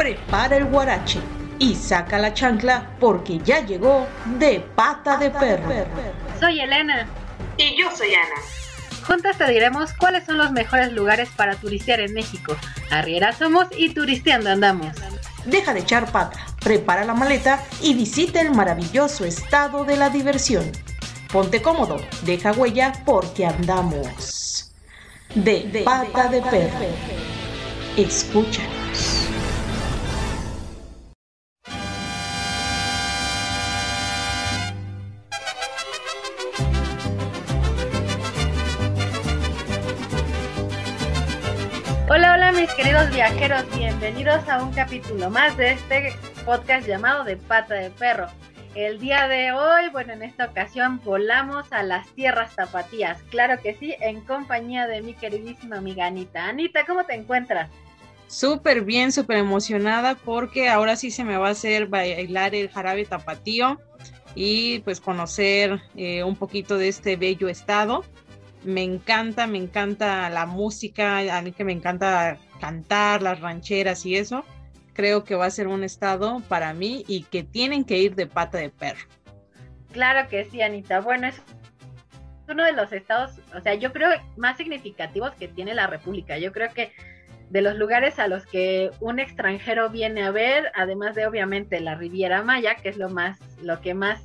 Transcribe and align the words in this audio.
prepara 0.00 0.56
el 0.56 0.64
guarache 0.64 1.20
y 1.58 1.74
saca 1.74 2.18
la 2.18 2.32
chancla 2.32 2.90
porque 2.98 3.38
ya 3.40 3.60
llegó 3.66 4.06
de 4.38 4.60
pata 4.74 5.18
de 5.18 5.28
perro. 5.28 5.68
Soy 6.40 6.58
Elena. 6.58 7.06
Y 7.58 7.78
yo 7.78 7.94
soy 7.94 8.14
Ana. 8.14 8.40
Juntas 9.06 9.36
te 9.36 9.46
diremos 9.50 9.92
cuáles 9.92 10.24
son 10.24 10.38
los 10.38 10.52
mejores 10.52 10.90
lugares 10.94 11.28
para 11.36 11.54
turistear 11.56 12.00
en 12.00 12.14
México. 12.14 12.56
Arriera 12.90 13.34
somos 13.34 13.66
y 13.76 13.90
turisteando 13.90 14.48
andamos. 14.48 14.96
Deja 15.44 15.74
de 15.74 15.80
echar 15.80 16.10
pata, 16.10 16.46
prepara 16.60 17.04
la 17.04 17.12
maleta 17.12 17.62
y 17.82 17.92
visita 17.92 18.40
el 18.40 18.52
maravilloso 18.52 19.26
estado 19.26 19.84
de 19.84 19.98
la 19.98 20.08
diversión. 20.08 20.72
Ponte 21.30 21.60
cómodo, 21.60 21.98
deja 22.22 22.52
huella 22.52 22.94
porque 23.04 23.44
andamos. 23.44 24.72
De, 25.34 25.82
pata 25.84 26.28
de 26.28 26.40
perro. 26.40 26.86
Escúchanos. 27.98 28.79
Viajeros, 43.20 43.66
bienvenidos 43.76 44.48
a 44.48 44.62
un 44.62 44.72
capítulo 44.72 45.28
más 45.28 45.54
de 45.58 45.72
este 45.72 46.14
podcast 46.46 46.88
llamado 46.88 47.22
De 47.22 47.36
Pata 47.36 47.74
de 47.74 47.90
Perro. 47.90 48.28
El 48.74 48.98
día 48.98 49.28
de 49.28 49.52
hoy, 49.52 49.90
bueno, 49.92 50.14
en 50.14 50.22
esta 50.22 50.46
ocasión 50.46 51.02
volamos 51.04 51.70
a 51.70 51.82
las 51.82 52.08
tierras 52.14 52.56
tapatías, 52.56 53.22
claro 53.24 53.60
que 53.62 53.74
sí, 53.74 53.94
en 54.00 54.22
compañía 54.22 54.86
de 54.86 55.02
mi 55.02 55.12
queridísima 55.12 55.76
amiga 55.76 56.06
Anita. 56.06 56.46
Anita, 56.46 56.86
¿cómo 56.86 57.04
te 57.04 57.14
encuentras? 57.14 57.68
Súper 58.26 58.80
bien, 58.86 59.12
súper 59.12 59.36
emocionada 59.36 60.14
porque 60.14 60.70
ahora 60.70 60.96
sí 60.96 61.10
se 61.10 61.22
me 61.22 61.36
va 61.36 61.48
a 61.48 61.50
hacer 61.50 61.88
bailar 61.88 62.54
el 62.54 62.70
jarabe 62.70 63.04
tapatío 63.04 63.78
y 64.34 64.78
pues 64.78 64.98
conocer 64.98 65.78
eh, 65.94 66.24
un 66.24 66.36
poquito 66.36 66.78
de 66.78 66.88
este 66.88 67.16
bello 67.16 67.50
estado 67.50 68.02
me 68.64 68.82
encanta, 68.82 69.46
me 69.46 69.58
encanta 69.58 70.28
la 70.30 70.46
música, 70.46 71.18
a 71.36 71.42
mí 71.42 71.52
que 71.52 71.64
me 71.64 71.72
encanta 71.72 72.38
cantar, 72.60 73.22
las 73.22 73.40
rancheras 73.40 74.04
y 74.06 74.16
eso. 74.16 74.44
Creo 74.92 75.24
que 75.24 75.34
va 75.34 75.46
a 75.46 75.50
ser 75.50 75.66
un 75.66 75.82
estado 75.82 76.40
para 76.48 76.74
mí 76.74 77.04
y 77.08 77.22
que 77.24 77.42
tienen 77.42 77.84
que 77.84 77.98
ir 77.98 78.14
de 78.14 78.26
pata 78.26 78.58
de 78.58 78.70
perro. 78.70 79.06
Claro 79.92 80.28
que 80.28 80.44
sí, 80.44 80.62
Anita. 80.62 81.00
Bueno, 81.00 81.26
es 81.26 81.40
uno 82.48 82.64
de 82.64 82.72
los 82.72 82.92
estados, 82.92 83.40
o 83.56 83.60
sea, 83.60 83.74
yo 83.74 83.92
creo 83.92 84.10
más 84.36 84.56
significativos 84.56 85.32
que 85.34 85.48
tiene 85.48 85.74
la 85.74 85.86
República. 85.86 86.38
Yo 86.38 86.52
creo 86.52 86.72
que 86.72 86.92
de 87.48 87.62
los 87.62 87.76
lugares 87.76 88.18
a 88.18 88.28
los 88.28 88.46
que 88.46 88.90
un 89.00 89.18
extranjero 89.18 89.88
viene 89.88 90.22
a 90.22 90.30
ver, 90.30 90.70
además 90.74 91.14
de 91.14 91.26
obviamente 91.26 91.80
la 91.80 91.94
Riviera 91.96 92.42
Maya, 92.42 92.76
que 92.76 92.88
es 92.88 92.96
lo 92.96 93.08
más, 93.08 93.38
lo 93.62 93.80
que 93.80 93.94
más 93.94 94.20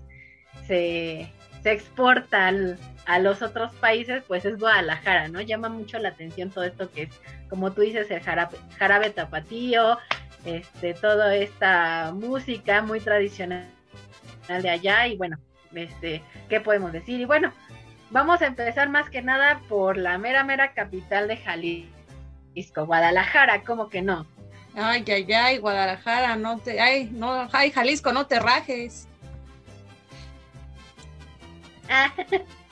se, 0.67 1.31
se 1.63 1.72
exporta 1.72 2.47
al, 2.47 2.78
a 3.06 3.20
los 3.20 3.42
otros 3.42 3.72
países, 3.75 4.23
pues 4.28 4.45
es 4.45 4.58
Guadalajara, 4.59 5.28
¿no? 5.28 5.42
Llama 5.42 5.70
mucho 5.70 6.00
la 6.00 6.09
atención 6.09 6.50
todo 6.50 6.64
esto 6.64 6.92
que 6.92 7.03
es, 7.03 7.09
como 7.50 7.72
tú 7.72 7.81
dices, 7.81 8.09
el 8.09 8.22
jarabe, 8.22 8.58
jarabe 8.78 9.09
tapatío, 9.12 9.97
este, 10.45 10.94
toda 10.94 11.36
esta 11.36 12.12
música 12.14 12.81
muy 12.81 13.00
tradicional 13.00 13.67
de 14.47 14.70
allá 14.70 15.08
y 15.08 15.17
bueno, 15.17 15.38
este, 15.73 16.23
¿qué 16.50 16.62
podemos 16.62 16.92
decir? 16.92 17.20
Y 17.20 17.25
bueno, 17.25 17.52
vamos 18.09 18.42
a 18.42 18.47
empezar 18.47 18.89
más 18.89 19.09
que 19.09 19.22
nada 19.22 19.62
por 19.67 19.97
la 19.97 20.17
mera, 20.17 20.44
mera 20.44 20.73
capital 20.73 21.28
de 21.28 21.38
Jalisco, 21.38 22.86
Guadalajara, 22.86 23.64
¿cómo 23.64 23.90
que 23.90 24.02
no? 24.02 24.25
Ay, 24.75 25.06
ay, 25.08 25.31
ay, 25.31 25.58
Guadalajara, 25.58 26.36
no 26.36 26.59
te, 26.59 26.81
ay, 26.81 27.09
no, 27.12 27.47
ay, 27.52 27.72
Jalisco, 27.72 28.12
no 28.12 28.28
te 28.28 28.40
rajes. 28.40 29.08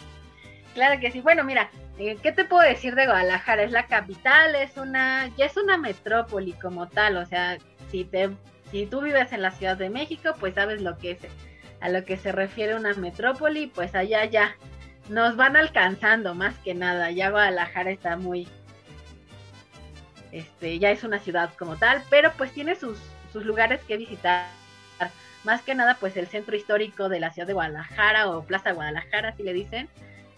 Claro 0.73 1.00
que 1.00 1.11
sí. 1.11 1.22
Bueno, 1.22 1.44
mira, 1.44 1.69
eh, 1.97 2.17
¿qué 2.22 2.31
te 2.31 2.45
puedo 2.45 2.67
decir 2.67 2.95
de 2.95 3.06
Guadalajara? 3.06 3.63
Es 3.63 3.72
la 3.72 3.88
capital, 3.88 4.56
es 4.56 4.78
una, 4.78 5.29
ya 5.38 5.45
es 5.45 5.57
una 5.57 5.78
metrópoli 5.78 6.53
como 6.53 6.88
tal. 6.88 7.17
O 7.17 7.25
sea, 7.25 7.57
si 7.91 8.06
te, 8.06 8.31
si 8.72 8.85
tú 8.88 9.01
vives 9.01 9.31
en 9.33 9.41
la 9.41 9.51
Ciudad 9.51 9.78
de 9.78 9.89
México, 9.89 10.33
pues 10.39 10.56
sabes 10.56 10.81
lo 10.81 10.97
que 10.97 11.12
es, 11.12 11.19
a 11.79 11.89
lo 11.89 12.03
que 12.06 12.17
se 12.17 12.31
refiere 12.31 12.75
una 12.75 12.94
metrópoli, 12.95 13.67
pues 13.67 13.94
allá 13.94 14.25
ya 14.25 14.56
nos 15.09 15.35
van 15.35 15.56
alcanzando 15.56 16.33
más 16.33 16.57
que 16.59 16.73
nada. 16.73 17.12
Ya 17.12 17.29
Guadalajara 17.29 17.91
está 17.91 18.17
muy, 18.17 18.47
este, 20.31 20.79
ya 20.79 20.89
es 20.89 21.03
una 21.03 21.19
ciudad 21.19 21.51
como 21.57 21.75
tal, 21.75 22.01
pero 22.09 22.31
pues 22.35 22.51
tiene 22.51 22.75
sus, 22.75 22.97
sus 23.31 23.45
lugares 23.45 23.81
que 23.83 23.97
visitar. 23.97 24.47
Más 25.44 25.62
que 25.62 25.75
nada, 25.75 25.97
pues 26.00 26.16
el 26.16 26.28
centro 26.28 26.56
histórico 26.56 27.09
de 27.09 27.19
la 27.19 27.31
ciudad 27.31 27.45
de 27.45 27.53
Guadalajara 27.53 28.29
o 28.29 28.45
Plaza 28.45 28.72
Guadalajara, 28.72 29.29
así 29.29 29.44
le 29.44 29.51
dicen 29.51 29.89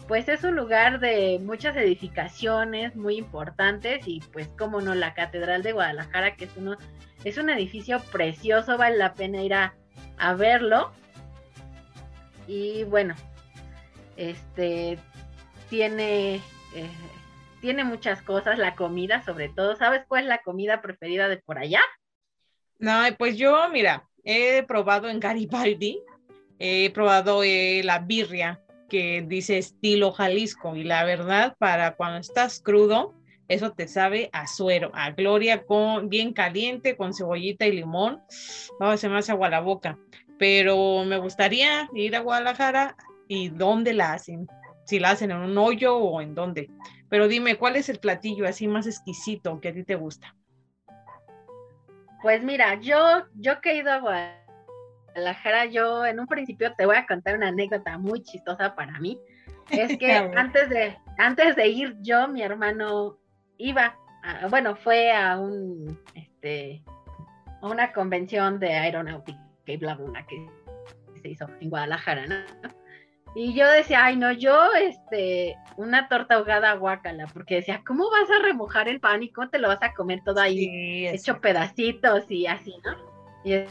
pues 0.07 0.29
es 0.29 0.43
un 0.43 0.55
lugar 0.55 0.99
de 0.99 1.39
muchas 1.43 1.75
edificaciones 1.75 2.95
muy 2.95 3.17
importantes 3.17 4.07
y 4.07 4.19
pues 4.31 4.47
como 4.57 4.81
no 4.81 4.93
la 4.93 5.13
Catedral 5.13 5.63
de 5.63 5.71
Guadalajara 5.71 6.35
que 6.35 6.45
es 6.45 6.51
uno 6.55 6.77
es 7.23 7.37
un 7.37 7.49
edificio 7.49 7.99
precioso 8.11 8.77
vale 8.77 8.97
la 8.97 9.13
pena 9.15 9.41
ir 9.41 9.53
a, 9.53 9.73
verlo. 10.37 10.91
Y 12.47 12.83
bueno 12.83 13.15
este 14.15 14.99
tiene 15.69 16.35
eh, 16.75 16.89
tiene 17.61 17.83
muchas 17.83 18.21
cosas 18.21 18.59
la 18.59 18.75
comida 18.75 19.23
sobre 19.23 19.49
todo. 19.49 19.75
Sabes 19.75 20.03
cuál 20.07 20.23
es 20.23 20.29
la 20.29 20.43
comida 20.43 20.81
preferida 20.81 21.27
de 21.29 21.37
por 21.37 21.57
allá 21.57 21.81
no 22.77 23.01
pues 23.17 23.37
yo 23.37 23.69
mira 23.69 24.07
he 24.23 24.61
probado 24.63 25.09
en 25.09 25.19
Garibaldi 25.19 25.99
he 26.59 26.91
probado 26.91 27.43
eh, 27.43 27.81
la 27.83 27.99
birria 27.99 28.61
que 28.89 29.23
dice 29.27 29.57
estilo 29.57 30.11
Jalisco 30.11 30.75
y 30.75 30.83
la 30.83 31.03
verdad 31.03 31.55
para 31.57 31.95
cuando 31.95 32.19
estás 32.19 32.61
crudo, 32.61 33.15
eso 33.47 33.71
te 33.71 33.87
sabe 33.87 34.29
a 34.33 34.47
suero, 34.47 34.91
a 34.93 35.11
gloria 35.11 35.65
con 35.65 36.09
bien 36.09 36.33
caliente 36.33 36.97
con 36.97 37.13
cebollita 37.13 37.65
y 37.65 37.73
limón. 37.73 38.21
No, 38.79 38.95
se 38.97 39.07
me 39.09 39.17
hace 39.17 39.31
agua 39.31 39.49
la 39.49 39.61
boca. 39.61 39.97
Pero 40.37 41.03
me 41.05 41.17
gustaría 41.17 41.87
ir 41.93 42.15
a 42.15 42.19
Guadalajara 42.19 42.95
y 43.27 43.49
dónde 43.49 43.93
la 43.93 44.13
hacen. 44.13 44.47
Si 44.85 44.99
la 44.99 45.11
hacen 45.11 45.31
en 45.31 45.37
un 45.37 45.57
hoyo 45.57 45.95
o 45.95 46.21
en 46.21 46.35
dónde. 46.35 46.69
Pero 47.09 47.27
dime, 47.27 47.57
¿cuál 47.57 47.75
es 47.75 47.87
el 47.89 47.99
platillo 47.99 48.47
así 48.47 48.67
más 48.67 48.87
exquisito 48.87 49.59
que 49.61 49.69
a 49.69 49.73
ti 49.73 49.83
te 49.83 49.95
gusta? 49.95 50.35
Pues 52.21 52.43
mira, 52.43 52.79
yo, 52.79 53.25
yo 53.35 53.53
he 53.63 53.77
ido 53.77 53.91
a 53.91 53.99
Guadalajara 53.99 54.44
Guadalajara, 55.15 55.65
yo 55.65 56.05
en 56.05 56.19
un 56.19 56.27
principio 56.27 56.73
te 56.75 56.85
voy 56.85 56.97
a 56.97 57.07
contar 57.07 57.37
una 57.37 57.47
anécdota 57.47 57.97
muy 57.97 58.21
chistosa 58.21 58.75
para 58.75 58.99
mí. 58.99 59.17
Es 59.69 59.97
que 59.97 60.11
antes 60.11 60.69
de, 60.69 60.97
antes 61.17 61.55
de 61.55 61.67
ir 61.67 61.95
yo, 62.01 62.27
mi 62.27 62.41
hermano 62.41 63.17
iba, 63.57 63.97
bueno, 64.49 64.75
fue 64.75 65.13
a 65.13 65.37
un, 65.37 65.97
este, 66.15 66.83
a 67.61 67.67
una 67.67 67.93
convención 67.93 68.59
de 68.59 68.73
aeronáutica 68.73 69.39
y 69.65 69.77
bla, 69.77 69.95
bla, 69.95 70.25
que 70.27 70.45
se 71.21 71.29
hizo 71.29 71.47
en 71.61 71.69
Guadalajara, 71.69 72.27
¿no? 72.27 72.35
Y 73.37 73.53
yo 73.53 73.69
decía, 73.69 74.05
ay, 74.05 74.15
no, 74.15 74.31
yo, 74.31 74.73
este, 74.73 75.57
una 75.75 76.07
torta 76.07 76.35
ahogada 76.35 76.73
guácala, 76.73 77.27
porque 77.33 77.55
decía, 77.55 77.81
¿cómo 77.85 78.09
vas 78.09 78.29
a 78.31 78.41
remojar 78.41 78.87
el 78.87 79.01
pan 79.01 79.23
y 79.23 79.31
cómo 79.31 79.49
te 79.49 79.59
lo 79.59 79.67
vas 79.67 79.83
a 79.83 79.93
comer 79.93 80.21
todo 80.23 80.39
ahí 80.39 81.07
hecho 81.07 81.41
pedacitos 81.41 82.29
y 82.29 82.47
así, 82.47 82.73
¿no? 82.85 82.95
Y 83.43 83.65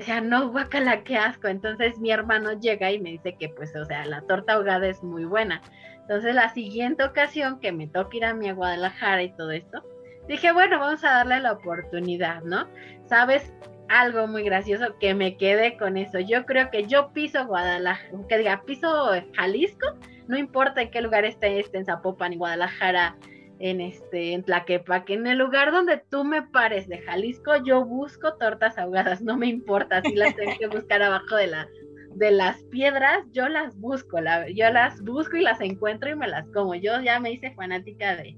o 0.00 0.02
sea, 0.02 0.20
no, 0.20 0.50
guacala, 0.50 1.04
qué 1.04 1.16
asco. 1.16 1.48
Entonces 1.48 1.98
mi 1.98 2.10
hermano 2.10 2.52
llega 2.58 2.90
y 2.90 2.98
me 2.98 3.10
dice 3.10 3.36
que, 3.36 3.48
pues, 3.48 3.74
o 3.76 3.84
sea, 3.84 4.04
la 4.06 4.22
torta 4.22 4.54
ahogada 4.54 4.88
es 4.88 5.02
muy 5.02 5.24
buena. 5.24 5.62
Entonces 6.00 6.34
la 6.34 6.48
siguiente 6.52 7.04
ocasión 7.04 7.60
que 7.60 7.72
me 7.72 7.86
toca 7.86 8.16
ir 8.16 8.24
a 8.24 8.34
mi 8.34 8.48
a 8.48 8.54
Guadalajara 8.54 9.22
y 9.22 9.32
todo 9.32 9.50
esto, 9.52 9.82
dije, 10.28 10.52
bueno, 10.52 10.78
vamos 10.78 11.04
a 11.04 11.12
darle 11.12 11.40
la 11.40 11.52
oportunidad, 11.52 12.42
¿no? 12.42 12.66
¿Sabes? 13.06 13.52
Algo 13.88 14.26
muy 14.26 14.42
gracioso 14.42 14.96
que 14.98 15.14
me 15.14 15.36
quedé 15.36 15.76
con 15.76 15.96
eso. 15.96 16.18
Yo 16.18 16.46
creo 16.46 16.70
que 16.70 16.86
yo 16.86 17.12
piso 17.12 17.46
Guadalajara, 17.46 18.10
que 18.28 18.38
diga, 18.38 18.62
piso 18.64 19.10
Jalisco, 19.34 19.86
no 20.28 20.36
importa 20.36 20.82
en 20.82 20.90
qué 20.90 21.00
lugar 21.02 21.24
esté, 21.24 21.60
esté 21.60 21.78
en 21.78 21.84
Zapopan 21.84 22.32
y 22.32 22.36
Guadalajara, 22.36 23.16
en 23.62 23.80
este 23.80 24.32
en 24.32 24.42
Tlaquepaque, 24.42 25.14
en 25.14 25.26
el 25.28 25.38
lugar 25.38 25.70
donde 25.70 26.02
tú 26.10 26.24
me 26.24 26.42
pares 26.42 26.88
de 26.88 26.98
Jalisco, 26.98 27.52
yo 27.64 27.84
busco 27.84 28.34
tortas 28.34 28.76
ahogadas, 28.76 29.22
no 29.22 29.36
me 29.36 29.46
importa 29.46 30.02
si 30.02 30.16
las 30.16 30.34
tengo 30.34 30.52
que 30.58 30.66
buscar 30.66 31.00
abajo 31.00 31.36
de 31.36 31.46
la 31.46 31.68
de 32.16 32.32
las 32.32 32.60
piedras, 32.64 33.24
yo 33.30 33.48
las 33.48 33.78
busco, 33.78 34.20
la, 34.20 34.50
yo 34.50 34.68
las 34.70 35.00
busco 35.00 35.36
y 35.36 35.42
las 35.42 35.60
encuentro 35.60 36.10
y 36.10 36.16
me 36.16 36.26
las 36.26 36.46
como. 36.48 36.74
Yo 36.74 37.00
ya 37.00 37.20
me 37.20 37.30
hice 37.30 37.52
fanática 37.52 38.16
de, 38.16 38.36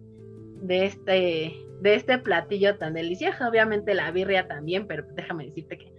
de 0.60 0.84
este 0.84 1.56
de 1.80 1.94
este 1.94 2.18
platillo 2.18 2.76
tan 2.76 2.92
delicioso, 2.92 3.48
obviamente 3.48 3.94
la 3.94 4.10
birria 4.10 4.46
también, 4.46 4.86
pero 4.86 5.04
déjame 5.14 5.46
decirte 5.46 5.78
que 5.78 5.92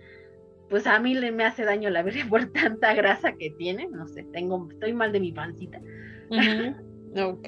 pues 0.70 0.86
a 0.86 1.00
mí 1.00 1.16
le 1.16 1.32
me 1.32 1.46
hace 1.46 1.66
daño 1.66 1.90
la 1.90 2.04
birria 2.04 2.26
por 2.30 2.46
tanta 2.52 2.94
grasa 2.94 3.34
que 3.34 3.50
tiene, 3.50 3.88
no 3.88 4.08
sé, 4.08 4.24
tengo 4.32 4.68
estoy 4.72 4.94
mal 4.94 5.12
de 5.12 5.20
mi 5.20 5.32
pancita. 5.32 5.82
Ok 7.18 7.48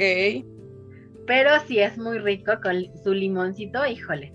pero 1.27 1.59
si 1.67 1.79
es 1.79 1.97
muy 1.97 2.17
rico 2.17 2.53
con 2.63 2.85
su 3.03 3.13
limoncito, 3.13 3.85
híjole. 3.85 4.33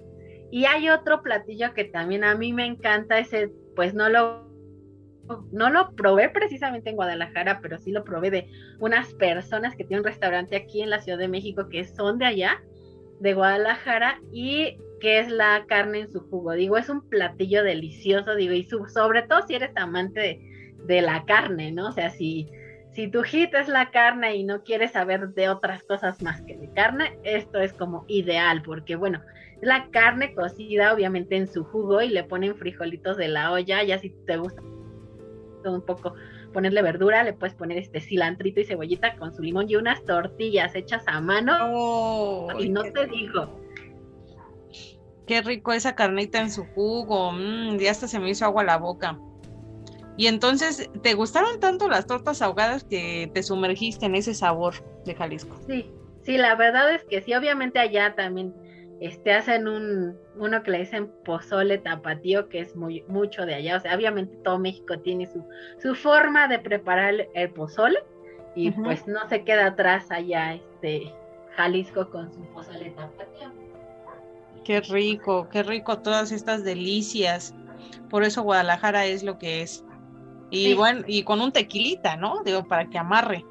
Y 0.52 0.66
hay 0.66 0.90
otro 0.90 1.22
platillo 1.22 1.72
que 1.74 1.84
también 1.84 2.22
a 2.22 2.36
mí 2.36 2.52
me 2.52 2.66
encanta, 2.66 3.18
ese 3.18 3.50
pues 3.74 3.94
no 3.94 4.08
lo 4.08 4.52
no 5.50 5.70
lo 5.70 5.94
probé 5.94 6.28
precisamente 6.28 6.90
en 6.90 6.96
Guadalajara, 6.96 7.60
pero 7.62 7.78
sí 7.78 7.90
lo 7.90 8.04
probé 8.04 8.30
de 8.30 8.50
unas 8.80 9.14
personas 9.14 9.74
que 9.74 9.84
tienen 9.84 10.00
un 10.00 10.10
restaurante 10.10 10.56
aquí 10.56 10.82
en 10.82 10.90
la 10.90 11.00
Ciudad 11.00 11.18
de 11.18 11.28
México 11.28 11.68
que 11.68 11.84
son 11.84 12.18
de 12.18 12.26
allá, 12.26 12.62
de 13.20 13.34
Guadalajara, 13.34 14.20
y 14.32 14.76
que 15.00 15.20
es 15.20 15.30
la 15.30 15.64
carne 15.68 16.00
en 16.00 16.10
su 16.10 16.20
jugo. 16.20 16.52
Digo, 16.52 16.76
es 16.76 16.88
un 16.88 17.08
platillo 17.08 17.62
delicioso, 17.62 18.34
digo, 18.34 18.52
y 18.52 18.64
sobre 18.64 19.22
todo 19.22 19.46
si 19.46 19.54
eres 19.54 19.70
amante 19.76 20.40
de, 20.84 21.02
la 21.02 21.24
carne, 21.24 21.72
¿no? 21.72 21.88
O 21.88 21.92
sea, 21.92 22.10
si, 22.10 22.48
si 22.92 23.08
tu 23.08 23.22
hit 23.22 23.54
es 23.54 23.68
la 23.68 23.90
carne 23.90 24.36
y 24.36 24.44
no 24.44 24.62
quieres 24.62 24.92
saber 24.92 25.30
de 25.30 25.48
otras 25.48 25.82
cosas 25.84 26.20
más 26.22 26.42
que 26.42 26.56
de 26.56 26.70
carne, 26.72 27.18
esto 27.24 27.60
es 27.60 27.72
como 27.72 28.04
ideal, 28.06 28.62
porque 28.62 28.96
bueno, 28.96 29.22
la 29.60 29.88
carne 29.90 30.34
cocida 30.34 30.92
obviamente 30.92 31.36
en 31.36 31.48
su 31.48 31.64
jugo 31.64 32.02
y 32.02 32.08
le 32.08 32.24
ponen 32.24 32.56
frijolitos 32.56 33.16
de 33.16 33.28
la 33.28 33.52
olla, 33.52 33.82
ya 33.82 33.98
si 33.98 34.10
te 34.26 34.36
gusta 34.36 34.62
un 35.64 35.82
poco 35.82 36.14
ponerle 36.52 36.82
verdura, 36.82 37.22
le 37.22 37.32
puedes 37.32 37.54
poner 37.54 37.78
este 37.78 38.00
cilantrito 38.00 38.60
y 38.60 38.64
cebollita 38.64 39.16
con 39.16 39.32
su 39.34 39.42
limón 39.42 39.70
y 39.70 39.76
unas 39.76 40.04
tortillas 40.04 40.74
hechas 40.74 41.04
a 41.06 41.20
mano. 41.20 41.56
Oh, 41.72 42.48
y 42.58 42.68
no 42.68 42.82
te 42.82 43.06
digo. 43.06 43.58
Qué 45.26 45.40
rico 45.40 45.72
esa 45.72 45.94
carnita 45.94 46.40
en 46.40 46.50
su 46.50 46.64
jugo. 46.64 47.32
Mm, 47.32 47.78
ya 47.78 47.92
hasta 47.92 48.08
se 48.08 48.18
me 48.18 48.28
hizo 48.28 48.44
agua 48.44 48.64
la 48.64 48.76
boca. 48.76 49.18
Y 50.16 50.26
entonces, 50.26 50.90
¿te 51.02 51.14
gustaron 51.14 51.58
tanto 51.60 51.88
las 51.88 52.06
tortas 52.06 52.42
ahogadas 52.42 52.84
que 52.84 53.30
te 53.32 53.42
sumergiste 53.42 54.06
en 54.06 54.14
ese 54.14 54.34
sabor 54.34 54.74
de 55.04 55.14
Jalisco? 55.14 55.56
Sí, 55.66 55.90
sí, 56.22 56.36
la 56.36 56.54
verdad 56.54 56.94
es 56.94 57.04
que 57.04 57.22
sí, 57.22 57.34
obviamente 57.34 57.78
allá 57.78 58.14
también 58.14 58.54
este, 59.00 59.32
hacen 59.32 59.66
un, 59.66 60.16
uno 60.36 60.62
que 60.62 60.70
le 60.70 60.78
dicen 60.78 61.10
pozole 61.24 61.78
tapatío, 61.78 62.48
que 62.48 62.60
es 62.60 62.76
muy, 62.76 63.02
mucho 63.08 63.44
de 63.46 63.54
allá. 63.54 63.78
O 63.78 63.80
sea, 63.80 63.96
obviamente 63.96 64.36
todo 64.44 64.58
México 64.58 64.98
tiene 65.00 65.26
su, 65.26 65.44
su 65.78 65.94
forma 65.94 66.46
de 66.46 66.58
preparar 66.58 67.14
el, 67.34 67.50
pozole 67.50 67.98
y 68.54 68.70
pues 68.70 69.06
no 69.06 69.26
se 69.28 69.44
queda 69.44 69.66
atrás 69.66 70.10
allá 70.10 70.54
este 70.54 71.12
Jalisco 71.56 72.10
con 72.10 72.32
su 72.32 72.42
pozole 72.52 72.90
tapatío. 72.90 73.50
Qué 74.64 74.80
rico, 74.82 75.48
qué 75.48 75.62
rico 75.62 75.98
todas 75.98 76.30
estas 76.30 76.62
delicias. 76.62 77.54
Por 78.08 78.22
eso 78.22 78.42
Guadalajara 78.42 79.06
es 79.06 79.24
lo 79.24 79.38
que 79.38 79.62
es. 79.62 79.84
Y 80.52 80.74
bueno, 80.74 81.02
y 81.06 81.24
con 81.24 81.40
un 81.40 81.50
tequilita, 81.50 82.16
¿no? 82.16 82.42
Digo, 82.44 82.64
para 82.64 82.88
que 82.88 82.98
amarre. 82.98 83.44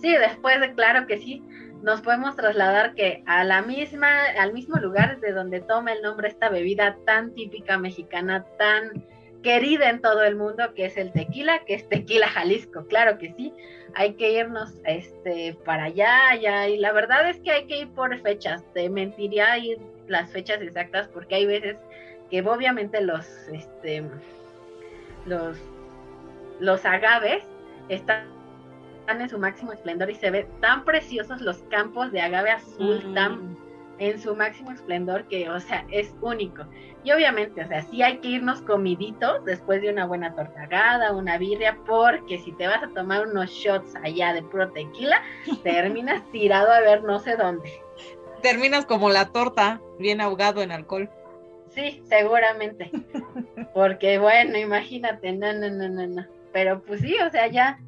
Sí, 0.00 0.10
después 0.10 0.60
de 0.60 0.74
claro 0.74 1.06
que 1.06 1.18
sí. 1.18 1.42
Nos 1.82 2.00
podemos 2.00 2.36
trasladar 2.36 2.94
que 2.94 3.22
a 3.26 3.44
la 3.44 3.62
misma, 3.62 4.08
al 4.38 4.52
mismo 4.52 4.76
lugar 4.76 5.20
de 5.20 5.32
donde 5.32 5.60
toma 5.60 5.92
el 5.92 6.02
nombre 6.02 6.28
esta 6.28 6.48
bebida 6.48 6.96
tan 7.06 7.34
típica 7.34 7.78
mexicana, 7.78 8.44
tan 8.58 9.04
querida 9.42 9.88
en 9.88 10.00
todo 10.00 10.22
el 10.22 10.36
mundo, 10.36 10.74
que 10.74 10.86
es 10.86 10.96
el 10.96 11.12
tequila, 11.12 11.64
que 11.64 11.74
es 11.74 11.88
tequila 11.88 12.28
Jalisco, 12.28 12.86
claro 12.86 13.18
que 13.18 13.32
sí, 13.32 13.54
hay 13.94 14.14
que 14.14 14.32
irnos 14.32 14.72
este 14.84 15.56
para 15.64 15.84
allá, 15.84 16.28
allá, 16.28 16.68
y 16.68 16.76
la 16.76 16.92
verdad 16.92 17.28
es 17.28 17.38
que 17.40 17.50
hay 17.50 17.66
que 17.66 17.78
ir 17.78 17.88
por 17.88 18.16
fechas, 18.20 18.62
te 18.74 18.88
mentiría 18.90 19.56
ir 19.58 19.78
las 20.06 20.30
fechas 20.30 20.60
exactas 20.60 21.08
porque 21.08 21.36
hay 21.36 21.46
veces 21.46 21.76
que 22.30 22.42
obviamente 22.42 23.00
los 23.00 23.26
este 23.52 24.04
los 25.24 25.56
los 26.60 26.84
agaves 26.84 27.42
están 27.88 28.26
en 29.08 29.28
su 29.28 29.38
máximo 29.38 29.72
esplendor 29.72 30.10
y 30.10 30.14
se 30.14 30.30
ve 30.30 30.48
tan 30.60 30.84
preciosos 30.84 31.40
los 31.40 31.58
campos 31.64 32.12
de 32.12 32.20
agave 32.20 32.52
azul, 32.52 33.12
tan 33.14 33.56
en 33.98 34.18
su 34.18 34.34
máximo 34.34 34.72
esplendor 34.72 35.28
que, 35.28 35.48
o 35.50 35.60
sea, 35.60 35.84
es 35.90 36.14
único. 36.22 36.64
Y 37.04 37.12
obviamente, 37.12 37.62
o 37.62 37.68
sea, 37.68 37.82
sí 37.82 38.02
hay 38.02 38.18
que 38.18 38.28
irnos 38.28 38.62
comiditos 38.62 39.44
después 39.44 39.82
de 39.82 39.90
una 39.90 40.06
buena 40.06 40.34
tortagada, 40.34 41.12
una 41.12 41.36
birria, 41.36 41.78
porque 41.86 42.38
si 42.38 42.52
te 42.52 42.66
vas 42.66 42.82
a 42.82 42.88
tomar 42.88 43.26
unos 43.26 43.50
shots 43.50 43.94
allá 44.02 44.32
de 44.32 44.42
pro 44.42 44.70
tequila, 44.70 45.22
terminas 45.62 46.22
tirado 46.32 46.72
a 46.72 46.80
ver 46.80 47.04
no 47.04 47.18
sé 47.18 47.36
dónde. 47.36 47.70
Terminas 48.42 48.86
como 48.86 49.10
la 49.10 49.32
torta, 49.32 49.82
bien 49.98 50.22
ahogado 50.22 50.62
en 50.62 50.72
alcohol. 50.72 51.10
Sí, 51.68 52.02
seguramente. 52.08 52.90
Porque 53.74 54.18
bueno, 54.18 54.56
imagínate, 54.56 55.32
no, 55.32 55.52
no, 55.52 55.68
no, 55.68 55.88
no, 55.88 56.06
no. 56.06 56.39
Pero 56.52 56.82
pues 56.82 57.00
sí, 57.00 57.16
o 57.26 57.30
sea, 57.30 57.46
ya 57.46 57.78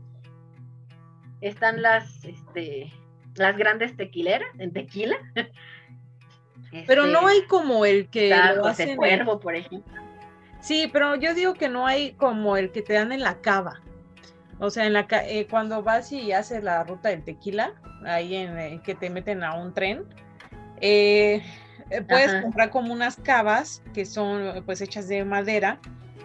están 1.41 1.83
las, 1.83 2.25
este, 2.25 2.93
las 3.35 3.57
grandes 3.57 3.97
tequileras 3.97 4.49
en 4.59 4.73
tequila. 4.73 5.17
pero 6.87 7.07
no 7.07 7.29
este, 7.29 7.31
hay 7.31 7.47
como 7.47 7.85
el 7.85 8.09
que 8.09 8.31
lo 8.57 8.67
hacen 8.67 8.97
cuervo, 8.97 9.41
por 9.41 9.55
ejemplo. 9.55 10.01
Sí, 10.61 10.89
pero 10.93 11.17
yo 11.17 11.35
digo 11.35 11.55
que 11.55 11.69
no 11.69 11.87
hay 11.87 12.13
como 12.13 12.57
el 12.57 12.71
que 12.71 12.83
te 12.83 12.95
dan 12.95 13.11
en 13.13 13.21
la 13.21 13.41
cava. 13.41 13.81
O 14.61 14.71
sea, 14.71 14.87
en 14.87 14.93
la 14.93 15.07
eh, 15.11 15.49
cuando 15.51 15.83
vas 15.83 16.13
y 16.13 16.31
haces 16.33 16.63
la 16.63 16.85
ruta 16.85 17.09
del 17.09 17.25
tequila, 17.25 17.73
ahí 18.07 18.37
en 18.37 18.57
eh, 18.57 18.81
que 18.85 18.95
te 18.95 19.11
meten 19.11 19.43
a 19.43 19.55
un 19.55 19.75
tren, 19.75 20.05
eh, 20.81 21.43
puedes 22.09 22.41
comprar 22.43 22.71
como 22.71 22.93
unas 22.93 23.17
cavas 23.17 23.83
que 23.93 24.07
son 24.07 24.63
pues 24.65 24.81
hechas 24.81 25.09
de 25.09 25.25
madera 25.25 25.81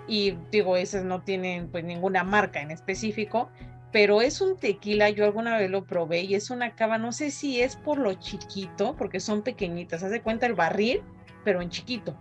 y 0.07 0.38
digo, 0.51 0.77
esas 0.77 1.04
no 1.04 1.21
tienen 1.21 1.69
pues 1.69 1.83
ninguna 1.83 2.24
marca 2.24 2.62
en 2.62 2.71
específico, 2.71 3.50
pero 3.92 4.21
es 4.21 4.42
un 4.42 4.57
tequila, 4.57 5.09
yo 5.09 5.25
alguna 5.25 5.57
vez 5.57 5.69
lo 5.69 5.86
probé 5.86 6.21
y 6.21 6.36
es 6.36 6.50
una 6.50 6.75
cava, 6.75 6.98
no 6.98 7.12
sé 7.12 7.31
si 7.31 7.62
es 7.62 7.75
por 7.75 7.98
lo 7.98 8.13
chiquito, 8.13 8.95
porque 8.98 9.19
son 9.19 9.42
pequeñitas, 9.42 10.04
haz 10.04 10.12
de 10.12 10.21
cuenta 10.21 10.45
el 10.45 10.54
barril, 10.54 11.01
pero 11.44 11.62
en 11.62 11.69
chiquito. 11.69 12.15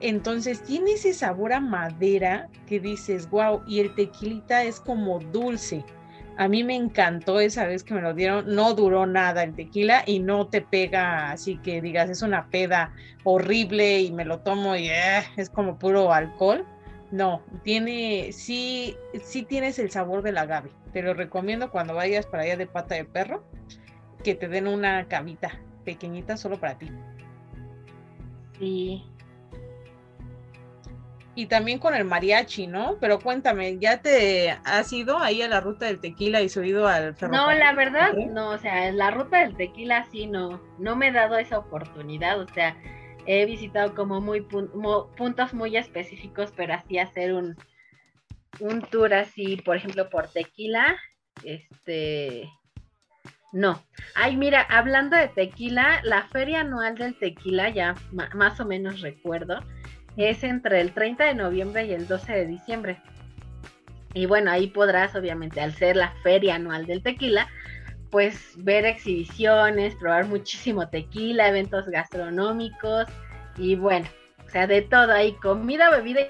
Entonces 0.00 0.62
tiene 0.62 0.92
ese 0.92 1.14
sabor 1.14 1.52
a 1.52 1.60
madera 1.60 2.48
que 2.66 2.80
dices, 2.80 3.30
wow, 3.30 3.62
y 3.66 3.80
el 3.80 3.94
tequilita 3.94 4.64
es 4.64 4.80
como 4.80 5.18
dulce. 5.18 5.84
A 6.36 6.48
mí 6.48 6.64
me 6.64 6.74
encantó 6.74 7.38
esa 7.38 7.64
vez 7.64 7.84
que 7.84 7.94
me 7.94 8.02
lo 8.02 8.12
dieron, 8.12 8.52
no 8.54 8.74
duró 8.74 9.06
nada 9.06 9.44
el 9.44 9.54
tequila 9.54 10.02
y 10.04 10.18
no 10.18 10.48
te 10.48 10.60
pega 10.60 11.30
así 11.30 11.58
que 11.58 11.80
digas, 11.80 12.10
es 12.10 12.22
una 12.22 12.50
peda 12.50 12.92
horrible 13.22 14.00
y 14.00 14.10
me 14.10 14.24
lo 14.24 14.40
tomo 14.40 14.74
y 14.74 14.88
eh, 14.88 15.22
es 15.36 15.48
como 15.48 15.78
puro 15.78 16.12
alcohol. 16.12 16.66
No, 17.10 17.42
tiene, 17.62 18.32
sí, 18.32 18.96
sí 19.22 19.42
tienes 19.42 19.78
el 19.78 19.90
sabor 19.90 20.22
del 20.22 20.38
agave 20.38 20.70
te 20.94 21.02
lo 21.02 21.12
recomiendo 21.12 21.70
cuando 21.70 21.94
vayas 21.94 22.24
para 22.24 22.44
allá 22.44 22.56
de 22.56 22.68
pata 22.68 22.94
de 22.94 23.04
perro, 23.04 23.44
que 24.22 24.36
te 24.36 24.48
den 24.48 24.68
una 24.68 25.06
camita 25.08 25.58
pequeñita 25.84 26.36
solo 26.36 26.58
para 26.58 26.78
ti. 26.78 26.88
Sí. 28.58 29.04
Y 31.34 31.46
también 31.46 31.80
con 31.80 31.96
el 31.96 32.04
mariachi, 32.04 32.68
¿no? 32.68 32.96
Pero 33.00 33.18
cuéntame, 33.18 33.76
¿ya 33.78 34.00
te 34.00 34.56
has 34.64 34.92
ido 34.92 35.18
ahí 35.18 35.42
a 35.42 35.48
la 35.48 35.60
ruta 35.60 35.86
del 35.86 36.00
tequila 36.00 36.40
y 36.42 36.48
subido 36.48 36.86
al 36.86 37.16
ferrocarril? 37.16 37.58
No, 37.58 37.64
la 37.64 37.72
verdad, 37.72 38.12
no, 38.14 38.50
o 38.50 38.58
sea, 38.58 38.86
en 38.86 38.96
la 38.96 39.10
ruta 39.10 39.40
del 39.40 39.56
tequila 39.56 40.06
sí 40.12 40.28
no, 40.28 40.60
no 40.78 40.94
me 40.94 41.08
he 41.08 41.12
dado 41.12 41.36
esa 41.38 41.58
oportunidad, 41.58 42.40
o 42.40 42.46
sea, 42.46 42.76
he 43.26 43.46
visitado 43.46 43.94
como 43.94 44.20
muy 44.20 44.40
puntos 44.42 45.54
muy 45.54 45.76
específicos, 45.76 46.52
pero 46.56 46.74
así 46.74 46.98
hacer 46.98 47.34
un, 47.34 47.56
un 48.60 48.80
tour 48.82 49.14
así, 49.14 49.56
por 49.56 49.76
ejemplo, 49.76 50.08
por 50.10 50.28
tequila, 50.28 50.96
este, 51.42 52.48
no. 53.52 53.82
Ay, 54.14 54.36
mira, 54.36 54.62
hablando 54.62 55.16
de 55.16 55.28
tequila, 55.28 56.00
la 56.02 56.24
feria 56.28 56.60
anual 56.60 56.96
del 56.96 57.18
tequila, 57.18 57.68
ya 57.70 57.94
más 58.34 58.60
o 58.60 58.64
menos 58.64 59.00
recuerdo, 59.00 59.60
es 60.16 60.44
entre 60.44 60.80
el 60.80 60.92
30 60.92 61.24
de 61.24 61.34
noviembre 61.34 61.86
y 61.86 61.92
el 61.92 62.06
12 62.06 62.32
de 62.32 62.46
diciembre. 62.46 63.02
Y 64.12 64.26
bueno, 64.26 64.50
ahí 64.50 64.68
podrás, 64.68 65.14
obviamente, 65.16 65.60
al 65.60 65.72
ser 65.72 65.96
la 65.96 66.12
feria 66.22 66.56
anual 66.56 66.86
del 66.86 67.02
tequila, 67.02 67.48
pues 68.14 68.52
ver 68.58 68.86
exhibiciones, 68.86 69.96
probar 69.96 70.26
muchísimo 70.28 70.86
tequila, 70.88 71.48
eventos 71.48 71.88
gastronómicos 71.88 73.06
y 73.56 73.74
bueno, 73.74 74.06
o 74.46 74.48
sea, 74.50 74.68
de 74.68 74.82
todo 74.82 75.12
ahí, 75.12 75.32
comida, 75.32 75.90
bebida 75.90 76.20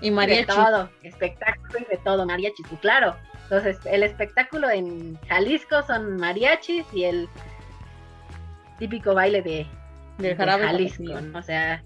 y 0.00 0.12
mariachi. 0.12 0.42
De 0.42 0.46
todo, 0.46 0.88
espectáculo 1.02 1.80
y 1.80 1.84
de 1.90 2.00
todo, 2.04 2.26
mariachi, 2.26 2.62
claro. 2.80 3.16
Entonces, 3.42 3.80
el 3.86 4.04
espectáculo 4.04 4.70
en 4.70 5.18
Jalisco 5.28 5.82
son 5.82 6.16
mariachis 6.16 6.86
y 6.92 7.02
el 7.02 7.28
típico 8.78 9.12
baile 9.12 9.42
de, 9.42 9.66
de 10.18 10.36
jarabe 10.36 10.64
Jalisco, 10.64 11.12
O 11.34 11.42
sea, 11.42 11.82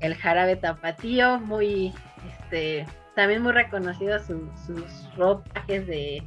el 0.00 0.16
jarabe 0.16 0.56
tapatío, 0.56 1.38
muy, 1.38 1.94
este, 2.28 2.88
también 3.14 3.40
muy 3.40 3.52
reconocido 3.52 4.18
sus 4.18 5.16
ropajes 5.16 5.86
de, 5.86 6.24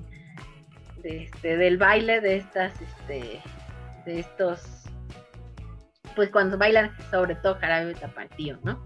de 1.04 1.24
este, 1.24 1.58
del 1.58 1.78
baile 1.78 2.22
de 2.22 2.38
estas, 2.38 2.74
este, 2.82 3.42
de 4.06 4.20
estos, 4.20 4.62
pues 6.16 6.30
cuando 6.32 6.58
bailan 6.58 6.92
sobre 7.12 7.36
todo 7.36 7.56
jarabe 7.60 7.94
tapatío, 7.94 8.58
¿no? 8.64 8.86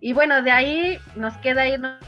Y 0.00 0.12
bueno, 0.12 0.42
de 0.42 0.50
ahí 0.50 0.98
nos 1.16 1.36
queda 1.38 1.66
irnos 1.66 1.98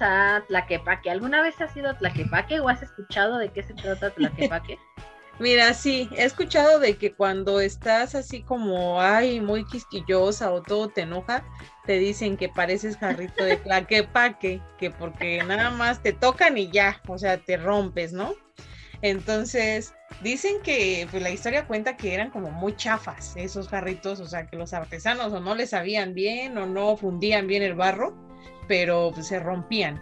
a 0.00 0.42
Tlaquepaque. 0.48 1.10
¿Alguna 1.10 1.42
vez 1.42 1.60
has 1.60 1.76
ido 1.76 1.90
a 1.90 1.98
Tlaquepaque 1.98 2.60
o 2.60 2.68
has 2.68 2.82
escuchado 2.82 3.38
de 3.38 3.50
qué 3.50 3.62
se 3.62 3.74
trata 3.74 4.10
Tlaquepaque? 4.10 4.78
Mira, 5.40 5.74
sí, 5.74 6.08
he 6.16 6.24
escuchado 6.24 6.78
de 6.78 6.96
que 6.96 7.12
cuando 7.12 7.58
estás 7.58 8.14
así 8.14 8.42
como, 8.42 9.00
ay, 9.00 9.40
muy 9.40 9.64
quisquillosa 9.64 10.52
o 10.52 10.62
todo 10.62 10.88
te 10.88 11.00
enoja, 11.00 11.44
te 11.86 11.98
dicen 11.98 12.36
que 12.36 12.48
pareces 12.48 12.96
jarrito 12.96 13.44
de 13.44 13.56
plaquepaque, 13.56 14.62
que 14.78 14.92
porque 14.92 15.42
nada 15.42 15.70
más 15.70 16.00
te 16.00 16.12
tocan 16.12 16.56
y 16.56 16.70
ya, 16.70 17.02
o 17.08 17.18
sea, 17.18 17.38
te 17.38 17.56
rompes, 17.56 18.12
¿no? 18.12 18.32
Entonces, 19.04 19.94
dicen 20.22 20.62
que 20.64 21.06
pues, 21.10 21.22
la 21.22 21.28
historia 21.28 21.66
cuenta 21.66 21.94
que 21.94 22.14
eran 22.14 22.30
como 22.30 22.50
muy 22.50 22.74
chafas 22.74 23.34
esos 23.36 23.68
jarritos, 23.68 24.18
o 24.18 24.24
sea, 24.24 24.46
que 24.46 24.56
los 24.56 24.72
artesanos 24.72 25.30
o 25.30 25.40
no 25.40 25.54
les 25.54 25.70
sabían 25.70 26.14
bien 26.14 26.56
o 26.56 26.64
no 26.64 26.96
fundían 26.96 27.46
bien 27.46 27.62
el 27.62 27.74
barro, 27.74 28.16
pero 28.66 29.10
pues, 29.12 29.26
se 29.26 29.40
rompían. 29.40 30.00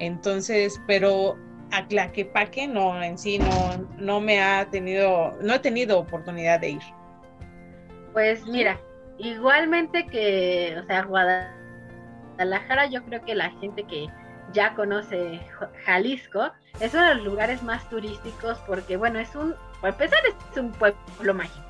Entonces, 0.00 0.80
pero 0.88 1.38
a 1.70 1.86
Tlaquepaque 1.86 2.66
no, 2.66 3.00
en 3.00 3.18
sí 3.18 3.38
no, 3.38 3.86
no 3.98 4.20
me 4.20 4.42
ha 4.42 4.68
tenido, 4.68 5.38
no 5.40 5.54
he 5.54 5.58
tenido 5.60 6.00
oportunidad 6.00 6.58
de 6.58 6.70
ir. 6.70 6.82
Pues 8.12 8.44
mira, 8.46 8.80
igualmente 9.18 10.08
que, 10.08 10.76
o 10.76 10.86
sea, 10.86 11.04
Guadalajara, 11.04 12.86
yo 12.86 13.04
creo 13.04 13.24
que 13.24 13.36
la 13.36 13.50
gente 13.60 13.84
que 13.84 14.08
ya 14.52 14.74
conoce 14.74 15.40
Jalisco, 15.84 16.50
es 16.80 16.94
uno 16.94 17.08
de 17.08 17.14
los 17.16 17.24
lugares 17.24 17.62
más 17.62 17.88
turísticos 17.88 18.58
porque, 18.66 18.96
bueno, 18.96 19.18
es 19.18 19.34
un, 19.34 19.54
es 19.82 20.58
un 20.58 20.72
pueblo 20.72 21.34
mágico. 21.34 21.66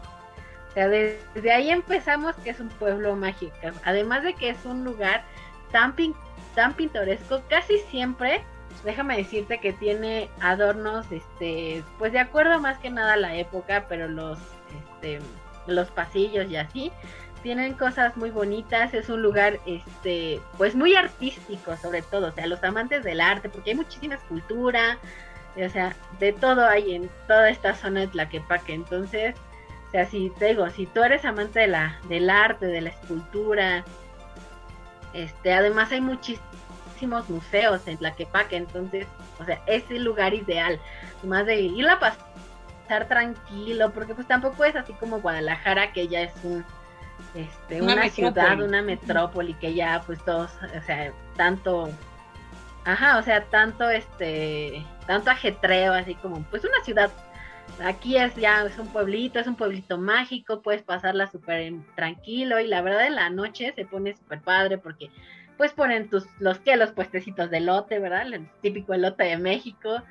O 0.71 0.73
sea, 0.73 0.89
desde 0.89 1.53
ahí 1.53 1.71
empezamos 1.71 2.37
que 2.37 2.51
es 2.51 2.61
un 2.61 2.69
pueblo 2.69 3.17
mágico. 3.17 3.55
Además 3.85 4.23
de 4.23 4.35
que 4.35 4.51
es 4.51 4.65
un 4.65 4.85
lugar 4.85 5.25
tan, 5.73 5.95
tan 6.55 6.75
pintoresco, 6.75 7.43
casi 7.49 7.79
siempre 7.91 8.45
déjame 8.85 9.17
decirte 9.17 9.59
que 9.59 9.73
tiene 9.73 10.31
adornos, 10.41 11.11
este, 11.11 11.83
pues 11.99 12.13
de 12.13 12.21
acuerdo 12.21 12.61
más 12.61 12.79
que 12.79 12.91
nada 12.91 13.15
a 13.15 13.19
la 13.19 13.35
época, 13.37 13.87
pero 13.89 14.09
los, 14.09 14.39
este, 14.95 15.21
los 15.67 15.91
pasillos 15.91 16.51
y 16.51 16.57
así, 16.57 16.93
tienen 17.43 17.75
cosas 17.75 18.17
muy 18.17 18.31
bonitas, 18.31 18.95
es 18.95 19.09
un 19.09 19.23
lugar, 19.23 19.61
este, 19.67 20.41
pues 20.57 20.75
muy 20.75 20.95
artístico 20.95 21.77
sobre 21.77 22.03
todo, 22.03 22.29
o 22.29 22.33
sea, 22.33 22.47
los 22.47 22.63
amantes 22.63 23.03
del 23.05 23.21
arte, 23.21 23.49
porque 23.49 23.71
hay 23.71 23.77
muchísima 23.77 24.15
escultura, 24.15 24.99
o 25.57 25.69
sea, 25.69 25.95
de 26.19 26.33
todo 26.33 26.67
hay 26.67 26.95
en 26.95 27.11
toda 27.27 27.51
esta 27.51 27.75
zona 27.75 28.01
de 28.01 28.09
Tlaquepaque, 28.09 28.75
entonces, 28.75 29.35
o 29.89 29.91
sea, 29.91 30.07
si 30.07 30.31
te 30.39 30.47
digo, 30.47 30.69
si 30.71 30.87
tú 30.87 31.03
eres 31.03 31.25
amante 31.25 31.61
de 31.61 31.67
la, 31.69 31.99
del 32.09 32.31
arte, 32.31 32.67
de 32.67 32.81
la 32.81 32.91
escultura, 32.91 33.85
este, 35.13 35.53
además 35.53 35.91
hay 35.93 36.01
muchísimos 36.01 37.29
museos 37.29 37.87
en 37.87 37.99
Tlaquepaque, 37.99 38.57
entonces, 38.57 39.07
o 39.39 39.45
sea, 39.45 39.61
es 39.67 39.91
el 39.91 40.05
lugar 40.05 40.35
ideal, 40.35 40.79
más 41.23 41.47
de 41.47 41.61
ir 41.61 41.89
a 41.89 41.99
pasar 41.99 43.09
tranquilo, 43.09 43.93
porque 43.93 44.15
pues 44.15 44.27
tampoco 44.27 44.65
es 44.65 44.77
así 44.77 44.93
como 44.95 45.21
Guadalajara, 45.21 45.93
que 45.93 46.09
ya 46.09 46.23
es 46.23 46.33
un, 46.45 46.65
este, 47.35 47.83
una, 47.83 48.09
ciudad, 48.09 48.61
una 48.61 48.83
metrópoli, 48.83 49.55
que 49.55 49.75
ya 49.75 50.03
pues 50.07 50.25
todos, 50.25 50.51
o 50.77 50.83
sea, 50.85 51.13
tanto, 51.37 51.91
ajá, 52.85 53.19
o 53.19 53.23
sea, 53.23 53.45
tanto 53.45 53.89
este, 53.89 54.85
tanto 55.07 55.31
ajetreo, 55.31 55.93
así 55.93 56.15
como, 56.17 56.43
pues 56.45 56.65
una 56.65 56.83
ciudad 56.85 57.11
aquí 57.85 58.17
es 58.17 58.35
ya, 58.37 58.65
es 58.65 58.79
un 58.79 58.89
pueblito, 58.89 59.39
es 59.39 59.47
un 59.47 59.57
pueblito 59.57 59.99
mágico, 59.99 60.63
puedes 60.63 60.83
pasarla 60.83 61.31
súper 61.31 61.73
tranquilo 61.95 62.61
y 62.61 62.67
la 62.67 62.83
verdad 62.83 63.07
en 63.07 63.15
la 63.15 63.31
noche 63.31 63.73
se 63.75 63.85
pone 63.85 64.17
súper 64.17 64.41
padre 64.41 64.79
porque 64.79 65.11
pues 65.57 65.73
ponen 65.73 66.09
tus, 66.09 66.25
los 66.39 66.59
que, 66.59 66.77
los 66.77 66.93
puestecitos 66.93 67.51
de 67.51 67.59
elote, 67.59 67.99
¿verdad? 67.99 68.27
El 68.33 68.49
típico 68.63 68.95
elote 68.95 69.25
de 69.25 69.37
México. 69.37 70.03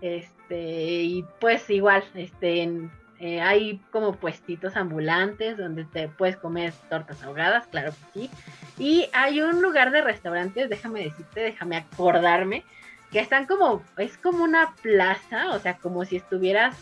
Este, 0.00 1.02
y 1.02 1.24
pues 1.38 1.68
igual, 1.68 2.02
este, 2.14 2.88
eh, 3.18 3.40
hay 3.40 3.80
como 3.90 4.14
puestitos 4.14 4.76
ambulantes 4.76 5.56
donde 5.56 5.84
te 5.84 6.08
puedes 6.08 6.36
comer 6.36 6.74
tortas 6.90 7.22
ahogadas, 7.22 7.66
claro 7.68 7.92
que 7.92 8.20
sí. 8.20 8.30
Y 8.78 9.08
hay 9.14 9.40
un 9.40 9.62
lugar 9.62 9.90
de 9.90 10.02
restaurantes, 10.02 10.68
déjame 10.68 11.04
decirte, 11.04 11.40
déjame 11.40 11.76
acordarme, 11.76 12.64
que 13.10 13.20
están 13.20 13.46
como, 13.46 13.82
es 13.96 14.18
como 14.18 14.44
una 14.44 14.74
plaza, 14.82 15.50
o 15.52 15.58
sea, 15.58 15.78
como 15.78 16.04
si 16.04 16.16
estuvieras 16.16 16.76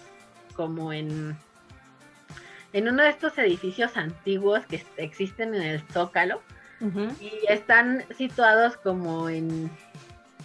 como 0.57 0.93
en, 0.93 1.37
en 2.73 2.89
uno 2.89 3.05
de 3.05 3.11
estos 3.11 3.39
edificios 3.39 3.97
antiguos 3.97 4.67
que 4.67 4.85
existen 4.97 5.55
en 5.55 5.63
el 5.63 5.81
Zócalo 5.93 6.41
y 7.21 7.31
están 7.49 8.05
situados 8.15 8.77
como 8.77 9.31
en 9.31 9.71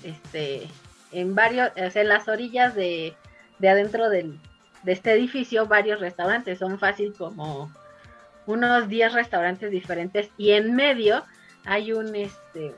este 0.04 0.70
en 1.12 1.36
varios, 1.36 1.70
o 1.72 1.90
sea, 1.90 2.02
en 2.02 2.08
las 2.08 2.28
orillas 2.28 2.76
de, 2.76 3.14
de 3.58 3.70
adentro 3.70 4.10
del, 4.10 4.40
de 4.84 4.94
este 4.94 5.12
edificio 5.12 5.68
varios 5.68 6.00
restaurantes, 6.00 6.60
son 6.60 6.80
fácil 6.80 7.14
como 7.18 7.72
unos 8.46 8.88
10 8.88 9.14
restaurantes 9.14 9.72
diferentes. 9.72 10.30
Y 10.38 10.52
en 10.52 10.76
medio 10.76 11.24
hay 11.66 11.94
un 11.94 12.16
este 12.16 12.74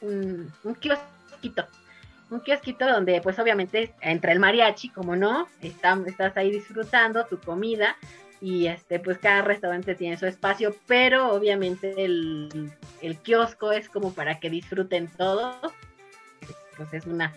un, 0.00 0.52
un 0.64 0.74
kiosquito. 0.74 1.66
Un 2.30 2.40
kiosquito 2.40 2.86
donde 2.86 3.20
pues 3.22 3.38
obviamente 3.38 3.94
entra 4.00 4.32
el 4.32 4.38
mariachi, 4.38 4.90
como 4.90 5.16
no, 5.16 5.48
estás 5.62 6.36
ahí 6.36 6.50
disfrutando 6.50 7.24
tu 7.24 7.38
comida 7.40 7.96
y 8.40 8.66
este 8.66 9.00
pues 9.00 9.18
cada 9.18 9.42
restaurante 9.42 9.94
tiene 9.94 10.16
su 10.16 10.26
espacio, 10.26 10.74
pero 10.86 11.32
obviamente 11.32 12.04
el, 12.04 12.70
kiosco 13.22 13.72
es 13.72 13.88
como 13.88 14.12
para 14.12 14.38
que 14.38 14.50
disfruten 14.50 15.08
todo, 15.08 15.58
pues 16.76 16.92
es 16.92 17.06
una 17.06 17.32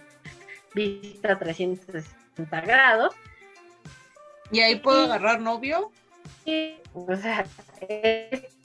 vista 0.73 1.39
360 1.39 2.20
grados. 2.35 3.15
¿Y 4.51 4.59
ahí 4.59 4.75
puedo 4.75 5.03
agarrar 5.03 5.41
novio? 5.41 5.91
Sí, 6.43 6.77
o 6.93 7.15
sea, 7.15 7.45
es 7.87 8.57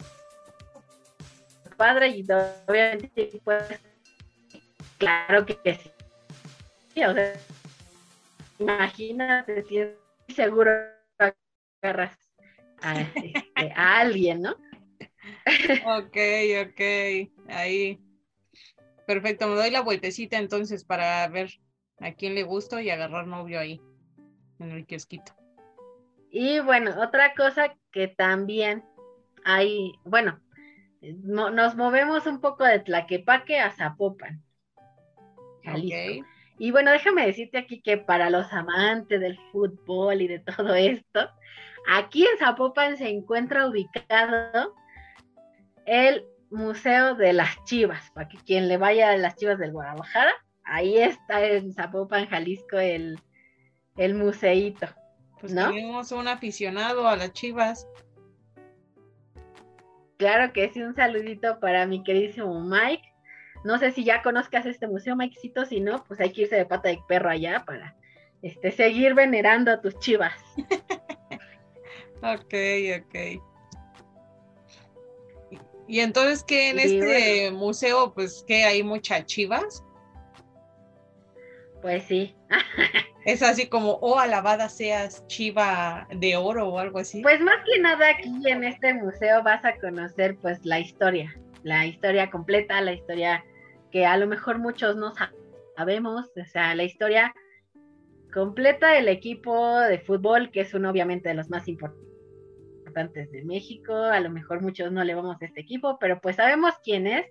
padre 1.77 2.09
y 2.09 2.27
obviamente 2.69 3.41
pues 3.45 3.65
claro 4.99 5.45
que 5.45 5.57
sí. 5.75 7.05
O 7.05 7.13
sea, 7.13 7.35
imagínate 8.59 9.63
si 9.65 9.79
es 9.79 9.91
seguro 10.35 10.71
agarras 11.83 12.19
este, 12.83 13.33
a, 13.55 14.01
alguien, 14.01 14.43
¿no? 14.43 14.53
ok, 15.87 16.17
ok, 16.67 16.81
ahí. 17.49 18.01
Perfecto, 19.07 19.47
me 19.47 19.55
doy 19.55 19.71
la 19.71 19.83
vueltecita 19.83 20.37
entonces 20.39 20.85
para 20.85 21.29
ver 21.29 21.51
a 21.99 22.13
quién 22.13 22.35
le 22.35 22.43
gusto 22.43 22.81
y 22.81 22.91
agarrar 22.91 23.27
novio 23.27 23.59
ahí, 23.59 23.81
en 24.59 24.71
el 24.71 24.87
kiosquito. 24.87 25.33
Y 26.31 26.61
bueno, 26.61 27.01
otra 27.01 27.35
cosa 27.35 27.75
que 27.91 28.09
también 28.09 28.85
hay, 29.45 29.93
bueno, 30.05 30.41
nos 31.01 31.77
movemos 31.77 32.27
un 32.27 32.41
poco 32.41 32.65
de 32.65 32.81
Tlaquepaque 32.81 33.59
a 33.59 33.71
Zapopan. 33.71 34.43
Y 36.59 36.71
bueno, 36.71 36.91
déjame 36.91 37.27
decirte 37.27 37.59
aquí 37.59 37.83
que 37.83 37.99
para 37.99 38.31
los 38.31 38.53
amantes 38.53 39.21
del 39.21 39.39
fútbol 39.53 40.23
y 40.23 40.29
de 40.29 40.39
todo 40.41 40.75
esto, 40.75 41.31
Aquí 41.87 42.27
en 42.27 42.39
Zapopan 42.39 42.97
se 42.97 43.09
encuentra 43.09 43.67
ubicado 43.67 44.75
el 45.87 46.27
Museo 46.51 47.15
de 47.15 47.33
las 47.33 47.63
Chivas, 47.65 48.11
para 48.11 48.29
que 48.29 48.39
quien 48.39 48.69
le 48.69 48.77
vaya 48.77 49.11
a 49.11 49.17
las 49.17 49.37
Chivas 49.37 49.59
del 49.59 49.73
Guadalajara, 49.73 50.33
ahí 50.67 50.99
está 50.99 51.45
en 51.45 51.73
Zapopan, 51.73 52.27
Jalisco, 52.29 52.79
el, 52.79 53.19
el 53.97 54.15
museíto. 54.15 54.87
Pues 55.41 55.55
tenemos 55.55 56.13
un 56.13 56.29
aficionado 56.29 57.07
a 57.07 57.17
las 57.17 57.33
Chivas. 57.33 57.87
Claro 60.17 60.53
que 60.53 60.71
sí, 60.71 60.83
un 60.83 60.95
saludito 60.95 61.61
para 61.61 61.87
mi 61.87 62.03
queridísimo 62.03 62.61
Mike. 62.61 63.13
No 63.65 63.79
sé 63.79 63.93
si 63.93 64.05
ya 64.05 64.23
conozcas 64.23 64.65
este 64.65 64.87
museo, 64.87 65.17
Mikecito, 65.17 65.65
si 65.67 65.81
no, 65.81 66.05
pues 66.05 66.21
hay 66.21 66.33
que 66.33 66.43
irse 66.43 66.57
de 66.57 66.67
pata 66.67 66.89
de 66.89 67.01
perro 67.09 67.29
allá 67.29 67.65
para 67.67 67.97
este, 68.43 68.71
seguir 68.71 69.15
venerando 69.15 69.71
a 69.73 69.81
tus 69.81 69.99
chivas. 69.99 70.35
Ok, 72.23 72.55
ok. 72.99 73.43
Y 75.87 76.01
entonces 76.01 76.43
que 76.43 76.71
en 76.71 76.79
este 76.79 77.51
museo, 77.53 78.13
pues 78.15 78.43
que 78.47 78.65
hay 78.65 78.83
muchas 78.83 79.27
chivas. 79.27 79.85
Pues 81.87 82.03
sí. 82.03 82.35
es 83.27 83.45
así 83.45 83.69
como, 83.69 83.93
oh, 84.01 84.19
alabada 84.19 84.69
seas 84.69 85.25
chiva 85.29 86.09
de 86.13 86.35
oro 86.35 86.67
o 86.67 86.81
algo 86.81 86.99
así. 86.99 87.23
Pues 87.23 87.41
más 87.41 87.59
que 87.65 87.81
nada 87.81 88.11
aquí 88.11 88.29
en 88.45 88.65
este 88.65 88.93
museo 88.93 89.41
vas 89.45 89.65
a 89.65 89.77
conocer 89.77 90.37
pues 90.43 90.67
la 90.67 90.81
historia, 90.81 91.33
la 91.63 91.87
historia 91.87 92.29
completa, 92.29 92.81
la 92.81 92.93
historia 92.93 93.45
que 93.93 94.05
a 94.05 94.17
lo 94.17 94.27
mejor 94.27 94.59
muchos 94.59 94.97
no 94.97 95.13
sabemos, 95.77 96.27
o 96.37 96.45
sea, 96.47 96.75
la 96.75 96.83
historia 96.83 97.33
completa 98.35 98.89
del 98.89 99.07
equipo 99.07 99.79
de 99.79 100.01
fútbol, 100.01 100.51
que 100.51 100.63
es 100.63 100.75
uno 100.75 100.91
obviamente 100.91 101.29
de 101.29 101.37
los 101.37 101.51
más 101.51 101.69
importantes 101.69 103.31
de 103.31 103.45
México, 103.45 103.95
a 103.95 104.19
lo 104.19 104.31
mejor 104.31 104.61
muchos 104.61 104.91
no 104.91 105.05
le 105.05 105.15
vamos 105.15 105.41
a 105.41 105.45
este 105.45 105.61
equipo, 105.61 106.01
pero 106.01 106.21
pues 106.21 106.35
sabemos 106.35 106.75
quién 106.83 107.07
es, 107.07 107.27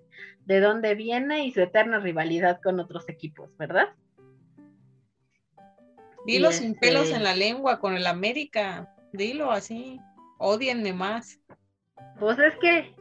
de 0.45 0.61
dónde 0.61 0.95
viene 0.95 1.45
y 1.45 1.51
su 1.51 1.59
eterna 1.59 1.99
rivalidad 1.99 2.61
con 2.63 2.79
otros 2.79 3.09
equipos, 3.09 3.49
¿verdad? 3.57 3.89
Dilo 6.25 6.51
sin 6.51 6.75
pelos 6.75 7.05
este 7.05 7.17
en 7.17 7.23
la 7.23 7.35
lengua 7.35 7.79
con 7.79 7.95
el 7.95 8.07
América. 8.07 8.89
Dilo 9.13 9.51
así. 9.51 9.99
Odienme 10.39 10.93
más. 10.93 11.39
Pues 12.19 12.39
es 12.39 12.55
que 12.57 12.95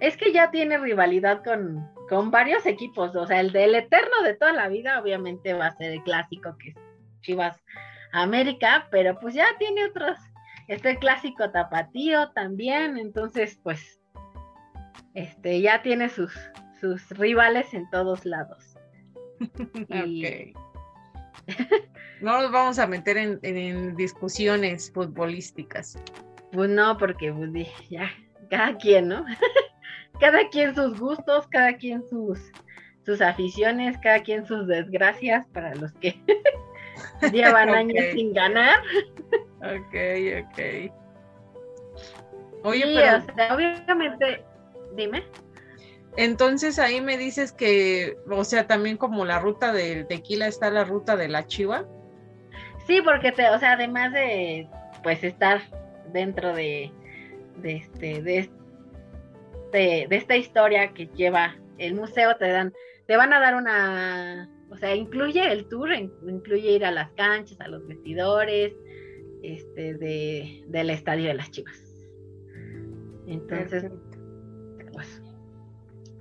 es 0.00 0.16
que 0.16 0.32
ya 0.32 0.50
tiene 0.50 0.78
rivalidad 0.78 1.42
con, 1.44 1.88
con 2.08 2.30
varios 2.30 2.66
equipos. 2.66 3.14
O 3.16 3.26
sea, 3.26 3.40
el 3.40 3.52
del 3.52 3.74
eterno 3.74 4.22
de 4.24 4.34
toda 4.34 4.52
la 4.52 4.68
vida, 4.68 5.00
obviamente, 5.00 5.54
va 5.54 5.66
a 5.66 5.76
ser 5.76 5.92
el 5.92 6.02
clásico 6.02 6.56
que 6.58 6.70
es 6.70 6.76
Chivas 7.22 7.56
América, 8.12 8.88
pero 8.90 9.18
pues 9.20 9.34
ya 9.34 9.46
tiene 9.58 9.86
otros. 9.86 10.18
Este 10.68 10.98
clásico 10.98 11.50
tapatío 11.50 12.30
también, 12.30 12.96
entonces, 12.96 13.58
pues, 13.62 14.00
este, 15.12 15.60
ya 15.60 15.82
tiene 15.82 16.08
sus, 16.08 16.32
sus 16.80 17.08
rivales 17.10 17.74
en 17.74 17.88
todos 17.90 18.24
lados. 18.24 18.76
no 22.20 22.40
nos 22.40 22.50
vamos 22.50 22.78
a 22.78 22.86
meter 22.86 23.16
en, 23.16 23.38
en 23.42 23.96
discusiones 23.96 24.90
futbolísticas. 24.92 25.98
Pues 26.52 26.70
no, 26.70 26.96
porque 26.96 27.32
pues, 27.32 27.68
ya, 27.90 28.10
cada 28.48 28.76
quien, 28.76 29.08
¿no? 29.08 29.24
cada 30.20 30.48
quien 30.48 30.74
sus 30.74 30.98
gustos, 30.98 31.46
cada 31.48 31.76
quien 31.76 32.02
sus, 32.08 32.38
sus 33.04 33.20
aficiones, 33.20 33.98
cada 33.98 34.20
quien 34.20 34.46
sus 34.46 34.66
desgracias 34.66 35.46
para 35.48 35.74
los 35.74 35.92
que 35.94 36.18
llevan 37.32 37.68
años 37.74 38.04
sin 38.12 38.32
ganar. 38.32 38.78
ok, 39.58 40.44
ok. 40.44 40.92
Oye, 42.64 42.84
pero... 43.36 43.54
obviamente, 43.54 44.42
dime. 44.96 45.22
Entonces 46.16 46.78
ahí 46.78 47.00
me 47.00 47.18
dices 47.18 47.52
que, 47.52 48.16
o 48.30 48.44
sea, 48.44 48.66
también 48.66 48.96
como 48.96 49.24
la 49.24 49.40
ruta 49.40 49.72
del 49.72 50.06
tequila 50.06 50.46
está 50.46 50.70
la 50.70 50.84
ruta 50.84 51.16
de 51.16 51.28
la 51.28 51.46
chiva. 51.46 51.86
Sí, 52.86 53.00
porque 53.02 53.32
te, 53.32 53.48
o 53.48 53.58
sea, 53.58 53.72
además 53.72 54.12
de 54.12 54.68
pues 55.02 55.24
estar 55.24 55.60
dentro 56.12 56.54
de, 56.54 56.92
de 57.62 57.76
este, 57.76 58.22
de, 58.22 58.50
de, 59.72 60.06
esta 60.10 60.36
historia 60.36 60.92
que 60.92 61.06
lleva 61.08 61.56
el 61.78 61.94
museo, 61.94 62.36
te 62.36 62.48
dan, 62.48 62.72
te 63.06 63.16
van 63.16 63.32
a 63.32 63.40
dar 63.40 63.56
una, 63.56 64.50
o 64.70 64.76
sea, 64.76 64.94
incluye 64.94 65.50
el 65.50 65.66
tour, 65.68 65.92
incluye 65.92 66.72
ir 66.72 66.84
a 66.84 66.90
las 66.90 67.10
canchas, 67.12 67.60
a 67.60 67.68
los 67.68 67.86
vestidores, 67.86 68.72
este, 69.42 69.94
de, 69.94 70.64
del 70.68 70.90
estadio 70.90 71.28
de 71.28 71.34
las 71.34 71.50
Chivas. 71.50 72.06
Entonces, 73.26 73.90
pues, 74.92 75.22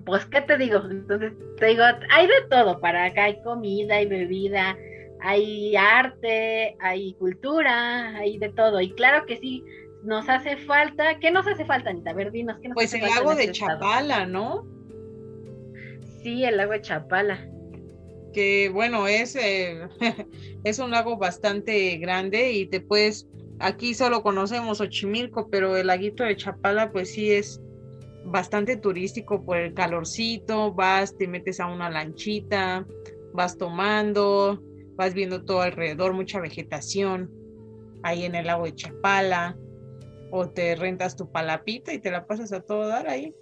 pues, 0.06 0.26
¿qué 0.26 0.42
te 0.42 0.58
digo? 0.58 0.82
Entonces, 0.90 1.34
te 1.58 1.68
digo, 1.68 1.84
hay 2.10 2.28
de 2.28 2.48
todo 2.50 2.80
para 2.80 3.06
acá, 3.06 3.26
hay 3.26 3.42
comida, 3.42 3.96
hay 3.96 4.06
bebida, 4.06 4.78
hay 5.22 5.76
arte, 5.76 6.76
hay 6.80 7.14
cultura, 7.14 8.18
hay 8.18 8.38
de 8.38 8.50
todo. 8.50 8.82
Y 8.82 8.92
claro 8.92 9.26
que 9.26 9.38
sí, 9.38 9.64
nos 10.04 10.28
hace 10.28 10.58
falta, 10.58 11.20
¿qué 11.20 11.32
nos 11.32 11.48
hace 11.48 11.66
falta, 11.66 11.90
Anita? 11.90 12.12
A 12.12 12.14
ver, 12.14 12.32
dinos, 12.32 12.58
¿qué 12.62 12.70
nos 12.70 12.76
pues 12.76 12.94
el 12.94 13.02
lago 13.02 13.34
de 13.36 13.46
este 13.46 13.60
Chapala, 13.60 14.26
¿no? 14.26 14.68
Sí, 16.22 16.44
el 16.44 16.58
lago 16.58 16.74
de 16.74 16.82
Chapala. 16.82 17.50
Que 18.34 18.70
bueno, 18.70 19.08
es, 19.08 19.36
eh, 19.36 19.88
es 20.64 20.80
un 20.80 20.92
lago 20.92 21.18
bastante 21.18 21.98
grande 21.98 22.52
y 22.52 22.66
te 22.66 22.82
puedes, 22.82 23.28
aquí 23.60 23.94
solo 23.94 24.24
conocemos 24.24 24.82
Ochimilco, 24.82 25.50
pero 25.50 25.78
el 25.78 25.88
laguito 25.88 26.24
de 26.24 26.36
Chapala 26.36 26.92
pues 26.92 27.14
sí 27.14 27.32
es 27.32 27.62
bastante 28.26 28.78
turístico 28.78 29.44
por 29.44 29.58
el 29.58 29.74
calorcito, 29.74 30.74
vas, 30.74 31.18
te 31.18 31.28
metes 31.28 31.60
a 31.60 31.68
una 31.68 31.90
lanchita, 31.90 32.86
vas 33.34 33.58
tomando, 33.58 34.62
vas 34.96 35.14
viendo 35.14 35.44
todo 35.44 35.62
alrededor, 35.62 36.14
mucha 36.14 36.40
vegetación 36.40 37.32
ahí 38.04 38.26
en 38.26 38.36
el 38.36 38.48
lago 38.48 38.66
de 38.66 38.76
Chapala 38.76 39.58
o 40.32 40.50
te 40.50 40.76
rentas 40.76 41.16
tu 41.16 41.32
palapita 41.32 41.94
y 41.94 42.00
te 42.00 42.12
la 42.12 42.26
pasas 42.26 42.52
a 42.54 42.62
todo 42.62 42.88
dar 42.88 43.08
ahí. 43.08 43.34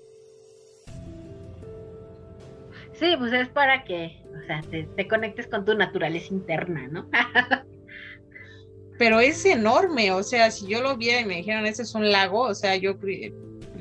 Sí, 2.94 3.15
pues 3.17 3.33
es 3.33 3.50
para 3.50 3.83
que, 3.83 4.22
o 4.27 4.46
sea, 4.46 4.61
te, 4.70 5.07
conectes 5.07 5.48
con 5.48 5.65
tu 5.65 5.74
naturaleza 5.74 6.33
interna, 6.33 6.87
¿no? 6.87 7.09
Pero 9.00 9.20
es 9.20 9.44
enorme, 9.46 10.11
o 10.11 10.22
sea, 10.22 10.51
si 10.51 10.67
yo 10.67 10.83
lo 10.83 10.98
viera 10.98 11.22
y 11.22 11.25
me 11.25 11.37
dijeran, 11.37 11.65
ese 11.65 11.81
es 11.81 11.96
un 11.96 12.11
lago, 12.11 12.41
o 12.41 12.53
sea, 12.53 12.75
yo, 12.75 13.00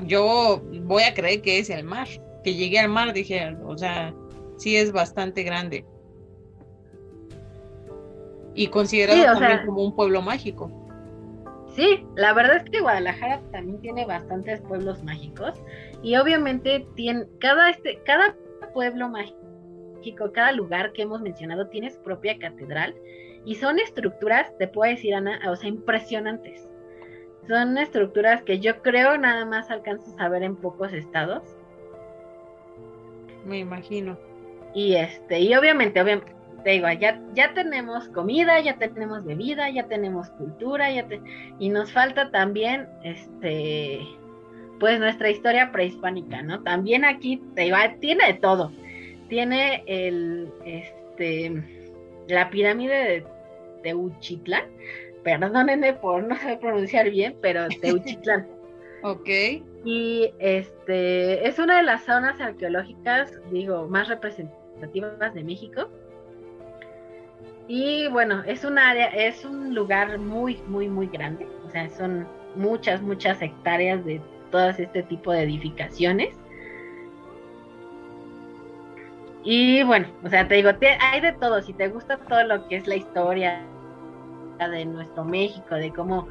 yo 0.07 0.63
voy 0.85 1.03
a 1.03 1.15
creer 1.15 1.43
que 1.43 1.59
es 1.59 1.71
el 1.71 1.85
mar. 1.85 2.09
Que 2.45 2.55
llegué 2.55 2.79
al 2.79 2.89
mar, 2.89 3.13
dije, 3.13 3.55
o 3.65 3.77
sea, 3.77 4.15
sí 4.57 4.77
es 4.77 4.93
bastante 4.93 5.43
grande. 5.43 5.85
Y 8.55 8.69
considerado 8.69 9.39
también 9.39 9.67
como 9.67 9.85
un 9.85 9.95
pueblo 9.95 10.23
mágico. 10.23 10.71
Sí, 11.75 12.05
la 12.17 12.33
verdad 12.35 12.57
es 12.57 12.65
que 12.65 12.81
Guadalajara 12.81 13.41
también 13.53 13.81
tiene 13.81 14.05
bastantes 14.05 14.61
pueblos 14.63 15.03
mágicos 15.05 15.55
y 16.03 16.17
obviamente 16.17 16.87
tiene 16.97 17.27
cada 17.39 17.71
este 17.71 18.01
cada 18.05 18.37
pueblo 18.75 19.09
mágico, 19.09 20.33
cada 20.33 20.53
lugar 20.53 20.93
que 20.93 21.03
hemos 21.03 21.21
mencionado 21.21 21.69
tiene 21.69 21.91
su 21.91 22.03
propia 22.03 22.37
catedral 22.39 22.95
y 23.45 23.55
son 23.55 23.79
estructuras, 23.79 24.53
te 24.59 24.67
puedo 24.67 24.91
decir 24.91 25.15
Ana, 25.15 25.41
o 25.49 25.57
sea, 25.57 25.69
impresionantes. 25.69 26.69
Son 27.49 27.79
estructuras 27.79 28.43
que 28.43 28.61
yo 28.61 28.83
creo 28.83 29.19
nada 29.19 29.45
más 29.45 29.71
alcanzas 29.71 30.15
a 30.19 30.29
ver 30.29 30.43
en 30.43 30.57
pocos 30.57 30.93
estados. 30.93 31.43
Me 33.45 33.59
imagino. 33.59 34.17
Y 34.75 34.95
este, 34.95 35.41
y 35.41 35.55
obviamente, 35.55 36.01
obviamente 36.01 36.41
te 36.63 36.71
digo, 36.71 36.89
ya, 36.93 37.21
ya 37.35 37.55
tenemos 37.55 38.09
comida, 38.09 38.61
ya 38.61 38.77
tenemos 38.77 39.25
bebida, 39.25 39.71
ya 39.71 39.87
tenemos 39.87 40.29
cultura, 40.31 40.91
ya 40.91 41.07
y 41.59 41.69
nos 41.69 41.93
falta 41.93 42.31
también, 42.31 42.87
este, 43.03 44.01
pues 44.79 44.99
nuestra 44.99 45.31
historia 45.31 45.73
prehispánica, 45.73 46.43
¿no? 46.43 46.63
También 46.63 47.05
aquí 47.05 47.43
te 47.55 47.63
digo, 47.63 47.77
tiene 48.01 48.27
de 48.27 48.35
todo. 48.35 48.73
Tiene 49.29 49.85
el, 49.87 50.49
este, 50.65 51.63
la 52.29 52.51
pirámide 52.51 52.95
de 52.95 53.27
Teuchitlán, 53.83 54.65
perdónenme 55.23 55.95
por 55.95 56.23
no 56.23 56.37
saber 56.37 56.59
pronunciar 56.59 57.11
bien, 57.11 57.37
pero 57.41 57.69
Teuchitlán. 57.81 58.47
ok. 59.03 59.29
Y 59.85 60.33
este, 60.39 61.47
es 61.47 61.59
una 61.59 61.79
de 61.79 61.83
las 61.85 62.05
zonas 62.05 62.41
arqueológicas, 62.41 63.33
digo, 63.51 63.87
más 63.89 64.09
representativas 64.09 65.35
de 65.35 65.43
México 65.45 65.89
y 67.73 68.09
bueno, 68.09 68.43
es 68.49 68.65
un 68.65 68.81
área, 68.81 69.07
es 69.11 69.45
un 69.45 69.77
lugar 69.77 70.19
muy, 70.19 70.57
muy, 70.67 70.89
muy 70.89 71.07
grande. 71.07 71.47
O 71.65 71.71
sea, 71.71 71.89
son 71.89 72.27
muchas, 72.57 73.01
muchas 73.01 73.41
hectáreas 73.41 74.05
de 74.05 74.21
todas 74.51 74.81
este 74.81 75.05
tipo 75.05 75.31
de 75.31 75.45
edificaciones. 75.45 76.35
Y 79.45 79.85
bueno, 79.85 80.09
o 80.25 80.29
sea, 80.29 80.49
te 80.49 80.57
digo, 80.57 80.71
hay 80.99 81.21
de 81.21 81.33
todo. 81.35 81.63
Si 81.63 81.73
te 81.73 81.87
gusta 81.87 82.17
todo 82.17 82.43
lo 82.43 82.67
que 82.67 82.75
es 82.75 82.89
la 82.89 82.97
historia 82.97 83.65
de 84.69 84.85
nuestro 84.85 85.25
México, 85.25 85.75
de 85.75 85.93
cómo 85.93 86.29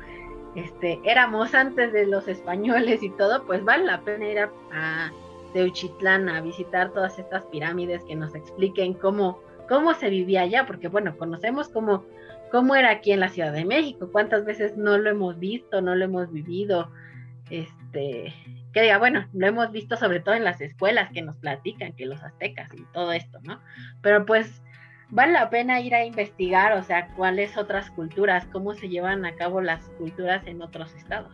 este, 0.56 1.00
éramos 1.04 1.54
antes 1.54 1.94
de 1.94 2.06
los 2.06 2.28
españoles 2.28 3.04
y 3.04 3.10
todo, 3.12 3.46
pues 3.46 3.64
vale 3.64 3.86
la 3.86 4.02
pena 4.02 4.28
ir 4.28 4.40
a, 4.40 4.52
a 4.72 5.12
Teuchitlán 5.54 6.30
a 6.30 6.42
visitar 6.42 6.92
todas 6.92 7.18
estas 7.18 7.46
pirámides 7.46 8.04
que 8.04 8.16
nos 8.16 8.36
expliquen 8.36 8.94
cómo 8.94 9.40
cómo 9.70 9.94
se 9.94 10.10
vivía 10.10 10.42
allá, 10.42 10.66
porque 10.66 10.90
bueno, 10.90 11.16
conocemos 11.18 11.70
cómo, 11.70 12.04
cómo 12.52 12.76
era 12.76 12.90
aquí 12.90 13.12
en 13.12 13.20
la 13.22 13.30
Ciudad 13.30 13.54
de 13.54 13.64
México, 13.64 14.10
cuántas 14.12 14.44
veces 14.44 14.76
no 14.76 14.98
lo 14.98 15.12
hemos 15.12 15.40
visto, 15.40 15.80
no 15.80 15.96
lo 15.96 16.04
hemos 16.04 16.32
vivido, 16.34 16.92
este, 17.52 18.34
que 18.74 18.82
diga, 18.82 18.98
bueno, 18.98 19.28
lo 19.32 19.48
hemos 19.48 19.72
visto 19.72 19.96
sobre 19.96 20.20
todo 20.20 20.34
en 20.34 20.44
las 20.44 20.60
escuelas 20.60 21.12
que 21.12 21.22
nos 21.22 21.38
platican, 21.38 21.94
que 21.94 22.08
los 22.08 22.22
aztecas 22.24 22.74
y 22.74 22.84
todo 22.92 23.12
esto, 23.12 23.40
¿no? 23.44 23.62
Pero 24.02 24.26
pues 24.26 24.64
vale 25.10 25.34
la 25.34 25.50
pena 25.50 25.80
ir 25.82 25.96
a 25.96 26.06
investigar, 26.06 26.74
o 26.74 26.84
sea, 26.84 27.08
cuáles 27.16 27.58
otras 27.58 27.90
culturas, 27.92 28.46
cómo 28.52 28.74
se 28.74 28.90
llevan 28.90 29.26
a 29.26 29.36
cabo 29.36 29.62
las 29.62 29.84
culturas 29.98 30.46
en 30.46 30.62
otros 30.62 30.94
estados. 30.96 31.34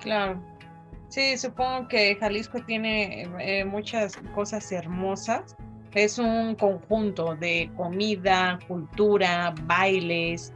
Claro. 0.00 0.42
Sí, 1.08 1.36
supongo 1.38 1.88
que 1.88 2.16
Jalisco 2.16 2.60
tiene 2.64 3.28
eh, 3.38 3.64
muchas 3.64 4.16
cosas 4.34 4.70
hermosas 4.72 5.56
es 5.96 6.18
un 6.18 6.54
conjunto 6.56 7.34
de 7.36 7.70
comida, 7.74 8.58
cultura, 8.68 9.54
bailes, 9.62 10.52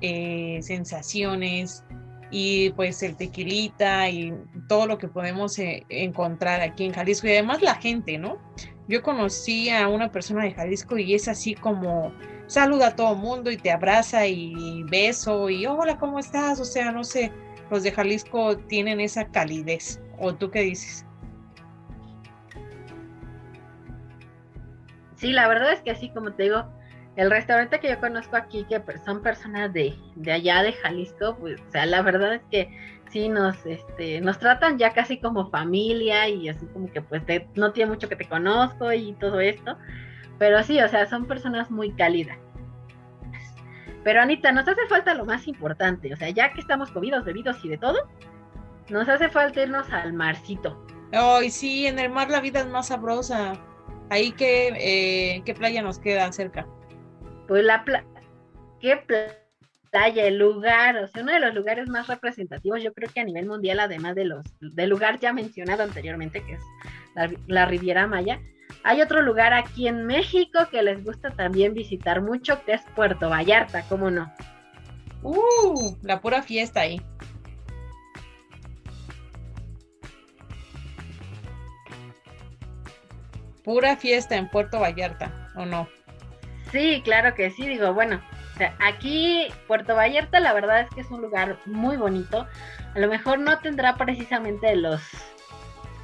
eh, 0.00 0.60
sensaciones 0.62 1.84
y 2.30 2.70
pues 2.70 3.02
el 3.02 3.16
tequilita 3.16 4.08
y 4.08 4.32
todo 4.68 4.86
lo 4.86 4.98
que 4.98 5.08
podemos 5.08 5.58
eh, 5.58 5.84
encontrar 5.88 6.60
aquí 6.60 6.84
en 6.84 6.92
Jalisco 6.92 7.26
y 7.26 7.32
además 7.32 7.60
la 7.60 7.74
gente, 7.74 8.18
¿no? 8.18 8.38
Yo 8.86 9.02
conocí 9.02 9.70
a 9.70 9.88
una 9.88 10.10
persona 10.10 10.44
de 10.44 10.52
Jalisco 10.52 10.98
y 10.98 11.14
es 11.14 11.28
así 11.28 11.54
como 11.54 12.12
saluda 12.46 12.88
a 12.88 12.96
todo 12.96 13.14
mundo 13.14 13.50
y 13.50 13.56
te 13.56 13.70
abraza 13.70 14.26
y 14.26 14.82
beso 14.84 15.48
y 15.48 15.64
hola, 15.66 15.98
¿cómo 15.98 16.18
estás? 16.18 16.60
O 16.60 16.64
sea, 16.64 16.92
no 16.92 17.02
sé, 17.02 17.32
los 17.70 17.82
de 17.82 17.92
Jalisco 17.92 18.58
tienen 18.58 19.00
esa 19.00 19.26
calidez. 19.26 20.00
¿O 20.18 20.34
tú 20.34 20.50
qué 20.50 20.60
dices? 20.60 21.06
Sí, 25.16 25.32
la 25.32 25.48
verdad 25.48 25.72
es 25.72 25.80
que 25.80 25.90
así 25.90 26.10
como 26.10 26.32
te 26.32 26.44
digo, 26.44 26.64
el 27.16 27.30
restaurante 27.30 27.80
que 27.80 27.88
yo 27.88 28.00
conozco 28.00 28.36
aquí, 28.36 28.64
que 28.64 28.82
son 29.04 29.22
personas 29.22 29.72
de, 29.72 29.94
de 30.16 30.32
allá 30.32 30.62
de 30.62 30.72
Jalisco, 30.72 31.36
pues, 31.40 31.60
o 31.60 31.70
sea, 31.70 31.86
la 31.86 32.02
verdad 32.02 32.34
es 32.34 32.42
que 32.50 32.68
sí 33.14 33.28
nos, 33.28 33.64
este, 33.64 34.20
nos 34.20 34.40
tratan 34.40 34.76
ya 34.76 34.92
casi 34.92 35.18
como 35.18 35.48
familia 35.48 36.28
y 36.28 36.48
así 36.48 36.66
como 36.66 36.92
que 36.92 37.00
pues 37.00 37.22
no 37.54 37.72
tiene 37.72 37.92
mucho 37.92 38.08
que 38.08 38.16
te 38.16 38.28
conozco 38.28 38.92
y 38.92 39.12
todo 39.12 39.38
esto, 39.38 39.78
pero 40.36 40.60
sí, 40.64 40.80
o 40.80 40.88
sea, 40.88 41.06
son 41.06 41.24
personas 41.26 41.70
muy 41.70 41.92
cálidas. 41.92 42.36
Pero 44.02 44.20
Anita, 44.20 44.50
nos 44.50 44.66
hace 44.66 44.84
falta 44.88 45.14
lo 45.14 45.24
más 45.24 45.46
importante, 45.46 46.12
o 46.12 46.16
sea, 46.16 46.28
ya 46.30 46.52
que 46.52 46.60
estamos 46.60 46.90
comidos, 46.90 47.24
bebidos 47.24 47.64
y 47.64 47.68
de 47.68 47.78
todo, 47.78 47.98
nos 48.88 49.08
hace 49.08 49.28
falta 49.28 49.62
irnos 49.62 49.88
al 49.92 50.12
marcito. 50.12 50.84
Ay, 51.12 51.50
sí, 51.50 51.86
en 51.86 52.00
el 52.00 52.10
mar 52.10 52.28
la 52.30 52.40
vida 52.40 52.60
es 52.60 52.66
más 52.66 52.88
sabrosa. 52.88 53.52
Ahí 54.10 54.32
qué, 54.32 54.74
eh, 54.76 55.42
qué 55.44 55.54
playa 55.54 55.82
nos 55.82 56.00
queda 56.00 56.32
cerca. 56.32 56.66
Pues 57.46 57.64
la 57.64 57.84
playa, 57.84 58.04
qué 58.80 58.96
playa, 58.96 59.38
el 59.94 60.38
lugar, 60.38 60.96
o 60.96 61.06
sea, 61.06 61.22
uno 61.22 61.32
de 61.32 61.40
los 61.40 61.54
lugares 61.54 61.88
más 61.88 62.08
representativos, 62.08 62.82
yo 62.82 62.92
creo 62.92 63.08
que 63.12 63.20
a 63.20 63.24
nivel 63.24 63.46
mundial, 63.46 63.80
además 63.80 64.14
de 64.14 64.24
los 64.24 64.44
del 64.60 64.90
lugar 64.90 65.20
ya 65.20 65.32
mencionado 65.32 65.82
anteriormente, 65.82 66.42
que 66.44 66.54
es 66.54 66.62
la 67.46 67.66
Riviera 67.66 68.06
Maya, 68.06 68.40
hay 68.82 69.00
otro 69.00 69.22
lugar 69.22 69.52
aquí 69.52 69.86
en 69.88 70.04
México 70.06 70.58
que 70.70 70.82
les 70.82 71.02
gusta 71.04 71.30
también 71.30 71.74
visitar 71.74 72.20
mucho, 72.20 72.62
que 72.64 72.72
es 72.72 72.82
Puerto 72.94 73.30
Vallarta, 73.30 73.82
¿cómo 73.88 74.10
no? 74.10 74.32
Uh, 75.22 75.96
la 76.02 76.20
pura 76.20 76.42
fiesta 76.42 76.80
ahí. 76.80 77.00
Pura 83.62 83.96
fiesta 83.96 84.36
en 84.36 84.50
Puerto 84.50 84.80
Vallarta, 84.80 85.50
¿o 85.56 85.64
no? 85.64 85.88
Sí, 86.70 87.00
claro 87.04 87.34
que 87.34 87.50
sí, 87.50 87.66
digo, 87.66 87.94
bueno, 87.94 88.20
aquí 88.80 89.48
Puerto 89.66 89.94
Vallarta 89.94 90.40
la 90.40 90.52
verdad 90.52 90.80
es 90.80 90.90
que 90.90 91.00
es 91.00 91.10
un 91.10 91.22
lugar 91.22 91.58
muy 91.66 91.96
bonito. 91.96 92.46
A 92.94 92.98
lo 92.98 93.08
mejor 93.08 93.38
no 93.38 93.58
tendrá 93.58 93.96
precisamente 93.96 94.76
los 94.76 95.02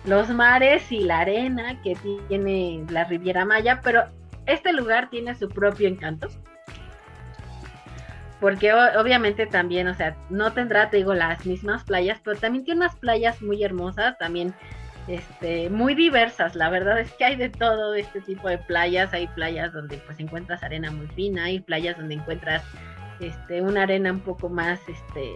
los 0.04 0.30
mares 0.30 0.90
y 0.90 1.00
la 1.00 1.20
arena 1.20 1.80
que 1.82 1.94
tiene 2.28 2.84
la 2.88 3.04
Riviera 3.04 3.44
Maya, 3.44 3.80
pero 3.82 4.04
este 4.46 4.72
lugar 4.72 5.10
tiene 5.10 5.34
su 5.34 5.48
propio 5.48 5.88
encanto. 5.88 6.28
Porque 8.40 8.72
obviamente 8.72 9.46
también, 9.46 9.86
o 9.88 9.94
sea, 9.94 10.16
no 10.30 10.54
tendrá, 10.54 10.88
te 10.88 10.96
digo, 10.96 11.12
las 11.12 11.44
mismas 11.44 11.84
playas, 11.84 12.20
pero 12.24 12.38
también 12.38 12.64
tiene 12.64 12.80
unas 12.80 12.96
playas 12.96 13.42
muy 13.42 13.62
hermosas, 13.62 14.16
también 14.16 14.54
este, 15.08 15.70
muy 15.70 15.94
diversas. 15.94 16.54
La 16.54 16.70
verdad 16.70 16.98
es 17.00 17.12
que 17.12 17.24
hay 17.24 17.36
de 17.36 17.48
todo 17.48 17.94
este 17.94 18.20
tipo 18.20 18.48
de 18.48 18.58
playas. 18.58 19.12
Hay 19.12 19.26
playas 19.28 19.72
donde 19.72 19.98
pues 19.98 20.18
encuentras 20.20 20.62
arena 20.62 20.90
muy 20.90 21.06
fina, 21.08 21.44
hay 21.44 21.60
playas 21.60 21.96
donde 21.96 22.14
encuentras 22.14 22.62
este, 23.20 23.60
una 23.62 23.82
arena 23.82 24.12
un 24.12 24.20
poco 24.20 24.48
más, 24.48 24.80
este, 24.88 25.34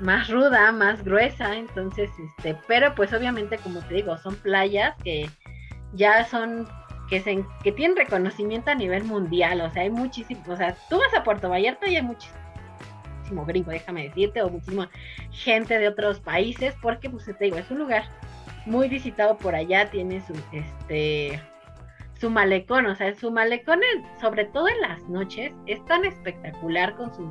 más 0.00 0.28
ruda, 0.28 0.72
más 0.72 1.02
gruesa, 1.04 1.56
entonces, 1.56 2.10
este, 2.18 2.56
pero 2.66 2.94
pues 2.94 3.12
obviamente 3.12 3.58
como 3.58 3.80
te 3.80 3.94
digo, 3.94 4.16
son 4.18 4.36
playas 4.36 4.94
que 5.02 5.30
ya 5.94 6.24
son, 6.24 6.68
que, 7.08 7.20
se, 7.20 7.44
que 7.62 7.72
tienen 7.72 7.96
reconocimiento 7.96 8.70
a 8.70 8.74
nivel 8.74 9.04
mundial, 9.04 9.60
o 9.60 9.70
sea, 9.70 9.82
hay 9.82 9.90
muchísimo, 9.90 10.42
o 10.48 10.56
sea, 10.56 10.76
tú 10.90 10.98
vas 10.98 11.14
a 11.14 11.24
Puerto 11.24 11.48
Vallarta 11.48 11.88
y 11.88 11.96
hay 11.96 12.02
gringo, 13.30 13.70
déjame 13.70 14.04
decirte, 14.04 14.42
o 14.42 14.48
muchísima 14.48 14.90
gente 15.30 15.78
de 15.78 15.88
otros 15.88 16.20
países, 16.20 16.74
porque 16.80 17.10
pues 17.10 17.24
te 17.24 17.44
digo, 17.44 17.56
es 17.56 17.70
un 17.70 17.78
lugar 17.78 18.04
muy 18.66 18.88
visitado 18.88 19.36
por 19.36 19.54
allá, 19.54 19.90
tiene 19.90 20.20
su, 20.26 20.34
este, 20.52 21.40
su 22.20 22.30
malecón, 22.30 22.86
o 22.86 22.94
sea, 22.94 23.14
su 23.14 23.30
malecón, 23.30 23.80
sobre 24.20 24.46
todo 24.46 24.68
en 24.68 24.80
las 24.80 25.02
noches, 25.08 25.52
es 25.66 25.84
tan 25.86 26.04
espectacular 26.04 26.96
con 26.96 27.14
sus, 27.14 27.28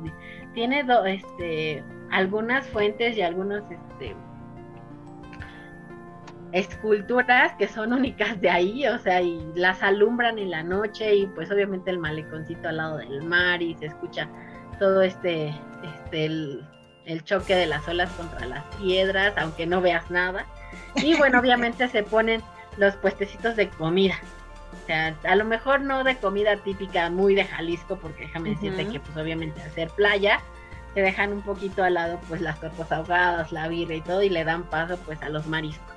tiene 0.54 0.84
este, 1.06 1.82
algunas 2.10 2.66
fuentes 2.68 3.16
y 3.16 3.22
algunos, 3.22 3.62
este, 3.70 4.14
esculturas 6.52 7.52
que 7.54 7.68
son 7.68 7.92
únicas 7.92 8.40
de 8.40 8.48
ahí, 8.48 8.86
o 8.86 8.98
sea, 8.98 9.20
y 9.20 9.38
las 9.54 9.82
alumbran 9.82 10.38
en 10.38 10.50
la 10.50 10.62
noche 10.62 11.14
y 11.14 11.26
pues 11.26 11.50
obviamente 11.50 11.90
el 11.90 11.98
maleconcito 11.98 12.68
al 12.68 12.78
lado 12.78 12.98
del 12.98 13.22
mar 13.22 13.62
y 13.62 13.74
se 13.74 13.86
escucha 13.86 14.28
todo 14.78 15.02
este, 15.02 15.54
este, 15.82 16.24
el, 16.26 16.66
el 17.04 17.24
choque 17.24 17.54
de 17.54 17.66
las 17.66 17.86
olas 17.88 18.10
contra 18.12 18.46
las 18.46 18.64
piedras, 18.76 19.34
aunque 19.36 19.66
no 19.66 19.80
veas 19.80 20.10
nada. 20.10 20.46
Y 20.96 21.16
bueno, 21.16 21.40
obviamente 21.40 21.88
se 21.88 22.02
ponen 22.02 22.42
los 22.76 22.94
puestecitos 22.96 23.56
de 23.56 23.68
comida, 23.68 24.16
o 24.72 24.86
sea, 24.86 25.16
a 25.24 25.36
lo 25.36 25.44
mejor 25.44 25.80
no 25.80 26.04
de 26.04 26.16
comida 26.16 26.56
típica 26.56 27.08
muy 27.10 27.34
de 27.34 27.44
Jalisco, 27.44 27.96
porque 27.96 28.22
déjame 28.26 28.50
decirte 28.50 28.86
que 28.86 29.00
pues 29.00 29.16
obviamente 29.16 29.62
hacer 29.62 29.88
playa, 29.90 30.40
te 30.94 31.02
dejan 31.02 31.32
un 31.32 31.42
poquito 31.42 31.82
al 31.82 31.94
lado 31.94 32.20
pues 32.28 32.40
las 32.40 32.60
tortas 32.60 32.90
ahogadas, 32.92 33.52
la 33.52 33.68
birra 33.68 33.94
y 33.94 34.00
todo, 34.00 34.22
y 34.22 34.28
le 34.28 34.44
dan 34.44 34.64
paso 34.64 34.98
pues 34.98 35.20
a 35.22 35.28
los 35.28 35.46
mariscos 35.46 35.96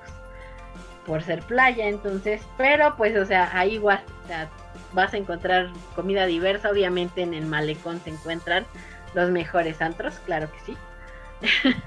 por 1.06 1.24
ser 1.24 1.42
playa, 1.44 1.88
entonces, 1.88 2.42
pero 2.58 2.96
pues 2.96 3.18
o 3.18 3.26
sea, 3.26 3.50
ahí 3.58 3.76
igual, 3.76 4.02
o 4.24 4.28
sea, 4.28 4.50
vas 4.94 5.14
a 5.14 5.18
encontrar 5.18 5.70
comida 5.96 6.26
diversa, 6.26 6.70
obviamente 6.70 7.22
en 7.22 7.34
el 7.34 7.46
malecón 7.46 8.02
se 8.04 8.10
encuentran 8.12 8.66
los 9.14 9.30
mejores 9.30 9.82
antros, 9.82 10.16
claro 10.26 10.50
que 10.52 10.60
sí. 10.66 10.78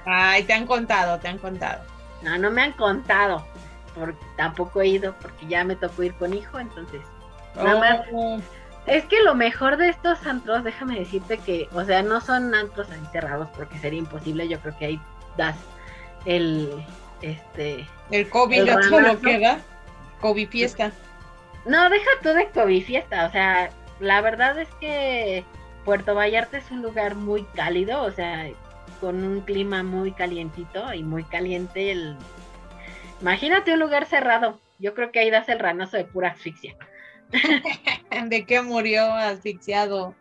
Ay, 0.05 0.43
te 0.43 0.53
han 0.53 0.65
contado, 0.65 1.19
te 1.19 1.27
han 1.27 1.37
contado. 1.37 1.83
No, 2.21 2.37
no 2.37 2.51
me 2.51 2.61
han 2.63 2.71
contado 2.73 3.45
porque 3.95 4.25
tampoco 4.37 4.81
he 4.81 4.87
ido 4.87 5.13
porque 5.21 5.45
ya 5.47 5.63
me 5.63 5.75
tocó 5.75 6.03
ir 6.03 6.13
con 6.15 6.33
hijo, 6.33 6.59
entonces 6.59 7.01
nada 7.55 7.79
más. 7.79 7.99
Oh. 8.11 8.39
Es 8.85 9.05
que 9.05 9.21
lo 9.23 9.33
mejor 9.33 9.77
de 9.77 9.89
estos 9.89 10.25
antros, 10.25 10.63
déjame 10.63 10.99
decirte 10.99 11.37
que, 11.37 11.69
o 11.73 11.85
sea, 11.85 12.01
no 12.01 12.19
son 12.19 12.53
antros 12.53 12.91
encerrados 12.91 13.47
porque 13.55 13.77
sería 13.79 13.99
imposible, 13.99 14.47
yo 14.49 14.59
creo 14.59 14.77
que 14.77 14.85
ahí 14.85 15.01
das 15.37 15.55
el, 16.25 16.83
este... 17.21 17.87
El 18.11 18.29
COVID 18.29 18.65
ya 18.65 18.83
solo 18.83 19.19
queda, 19.21 19.59
COVID 20.19 20.49
fiesta. 20.49 20.91
No, 21.65 21.89
deja 21.89 22.09
tú 22.21 22.29
de 22.29 22.49
COVID 22.49 22.83
fiesta, 22.83 23.25
o 23.25 23.31
sea, 23.31 23.69
la 23.99 24.21
verdad 24.21 24.59
es 24.59 24.69
que 24.81 25.45
Puerto 25.85 26.15
Vallarta 26.15 26.57
es 26.57 26.69
un 26.71 26.81
lugar 26.81 27.15
muy 27.15 27.43
cálido, 27.55 28.01
o 28.01 28.11
sea, 28.11 28.47
con 28.99 29.23
un 29.23 29.41
clima 29.41 29.83
muy 29.83 30.11
calientito 30.11 30.93
y 30.93 31.03
muy 31.03 31.23
caliente 31.23 31.91
el 31.91 32.17
Imagínate 33.23 33.73
un 33.73 33.79
lugar 33.79 34.05
cerrado. 34.05 34.59
Yo 34.79 34.93
creo 34.93 35.13
que 35.13 35.19
ahí 35.19 35.29
das 35.29 35.47
el 35.47 35.59
ranazo 35.59 35.95
de 35.95 36.03
pura 36.03 36.31
asfixia. 36.31 36.75
¿De 38.25 38.45
qué 38.45 38.61
murió 38.61 39.05
asfixiado? 39.13 40.13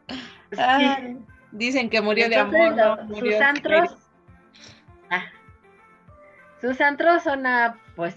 dicen 1.51 1.91
que 1.91 2.01
murió 2.01 2.29
de 2.29 2.37
amor. 2.37 3.01
sus 3.19 3.35
antros. 3.41 3.97
Ah, 5.11 5.25
sus 6.61 6.81
antros 6.81 7.25
son 7.25 7.43
pues, 7.97 8.15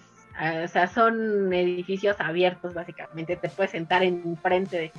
o 0.63 0.67
sea, 0.67 0.87
son 0.87 1.53
edificios 1.53 2.17
abiertos 2.19 2.73
básicamente. 2.73 3.35
Te 3.37 3.49
puedes 3.49 3.71
sentar 3.71 4.03
enfrente, 4.03 4.91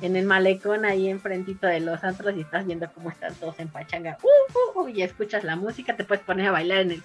en 0.00 0.16
el 0.16 0.26
malecón, 0.26 0.84
ahí 0.84 1.08
enfrentito 1.08 1.66
de 1.66 1.80
los 1.80 2.04
antros 2.04 2.36
y 2.36 2.40
estás 2.40 2.66
viendo 2.66 2.90
cómo 2.92 3.10
están 3.10 3.34
todos 3.34 3.58
en 3.58 3.68
pachanga. 3.68 4.18
Uh, 4.22 4.78
uh, 4.78 4.82
uh, 4.82 4.88
y 4.88 5.02
escuchas 5.02 5.44
la 5.44 5.56
música, 5.56 5.96
te 5.96 6.04
puedes 6.04 6.24
poner 6.24 6.48
a 6.48 6.52
bailar 6.52 6.78
en 6.78 6.90
el, 6.92 7.02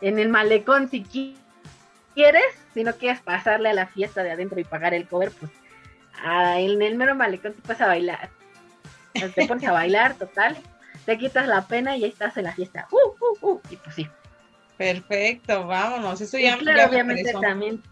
en 0.00 0.18
el 0.18 0.28
malecón 0.28 0.88
si 0.88 1.02
quieres 1.02 1.40
si 2.74 2.84
no 2.84 2.94
quieres 2.94 3.20
pasarle 3.20 3.70
a 3.70 3.74
la 3.74 3.86
fiesta 3.86 4.22
de 4.22 4.30
adentro 4.30 4.60
y 4.60 4.64
pagar 4.64 4.94
el 4.94 5.06
cover, 5.08 5.32
pues 5.32 5.50
en 6.24 6.82
el 6.82 6.96
mero 6.96 7.14
malecón 7.14 7.54
te 7.54 7.62
puedes 7.62 7.80
a 7.80 7.86
bailar. 7.86 8.30
Te 9.34 9.46
pones 9.46 9.64
a 9.64 9.72
bailar, 9.72 10.14
total. 10.14 10.56
Te 11.04 11.18
quitas 11.18 11.48
la 11.48 11.66
pena 11.66 11.96
y 11.96 12.04
ahí 12.04 12.10
estás 12.10 12.36
en 12.36 12.44
la 12.44 12.52
fiesta. 12.52 12.86
Uh, 12.90 12.96
uh, 12.96 13.52
uh, 13.52 13.60
y 13.70 13.76
pues 13.76 13.94
sí. 13.94 14.08
Perfecto, 14.80 15.66
vámonos. 15.66 16.22
Eso 16.22 16.38
ya, 16.38 16.56
claro, 16.56 16.90
obviamente 16.90 17.34
también. 17.38 17.82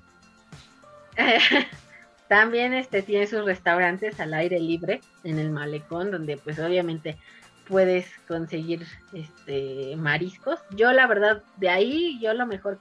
también 2.28 2.72
este 2.72 3.02
tiene 3.02 3.26
sus 3.26 3.44
restaurantes 3.44 4.18
al 4.20 4.32
aire 4.32 4.58
libre 4.58 5.02
en 5.22 5.38
el 5.38 5.50
malecón, 5.50 6.10
donde 6.10 6.38
pues 6.38 6.58
obviamente 6.58 7.18
puedes 7.68 8.06
conseguir 8.26 8.86
este 9.12 9.96
mariscos. 9.96 10.60
Yo 10.70 10.90
la 10.92 11.06
verdad 11.06 11.42
de 11.58 11.68
ahí 11.68 12.18
yo 12.22 12.32
lo 12.32 12.46
mejor 12.46 12.78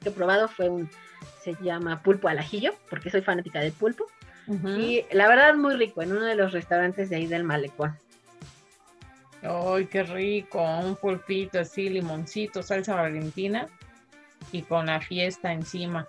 que 0.00 0.10
he 0.10 0.12
probado 0.12 0.46
fue 0.46 0.68
un, 0.68 0.88
se 1.42 1.56
llama 1.60 2.04
pulpo 2.04 2.28
al 2.28 2.38
ajillo, 2.38 2.72
porque 2.88 3.10
soy 3.10 3.22
fanática 3.22 3.58
del 3.58 3.72
pulpo. 3.72 4.06
Y 4.46 5.04
la 5.10 5.26
verdad 5.26 5.56
muy 5.56 5.74
rico, 5.74 6.02
en 6.02 6.12
uno 6.12 6.24
de 6.24 6.36
los 6.36 6.52
restaurantes 6.52 7.10
de 7.10 7.16
ahí 7.16 7.26
del 7.26 7.42
malecón. 7.42 7.98
¡Ay, 9.42 9.86
qué 9.86 10.02
rico! 10.02 10.62
Un 10.62 10.96
pulpito 10.96 11.60
así, 11.60 11.88
limoncito, 11.88 12.62
salsa 12.62 12.96
valentina 12.96 13.68
y 14.52 14.62
con 14.62 14.86
la 14.86 15.00
fiesta 15.00 15.52
encima. 15.52 16.08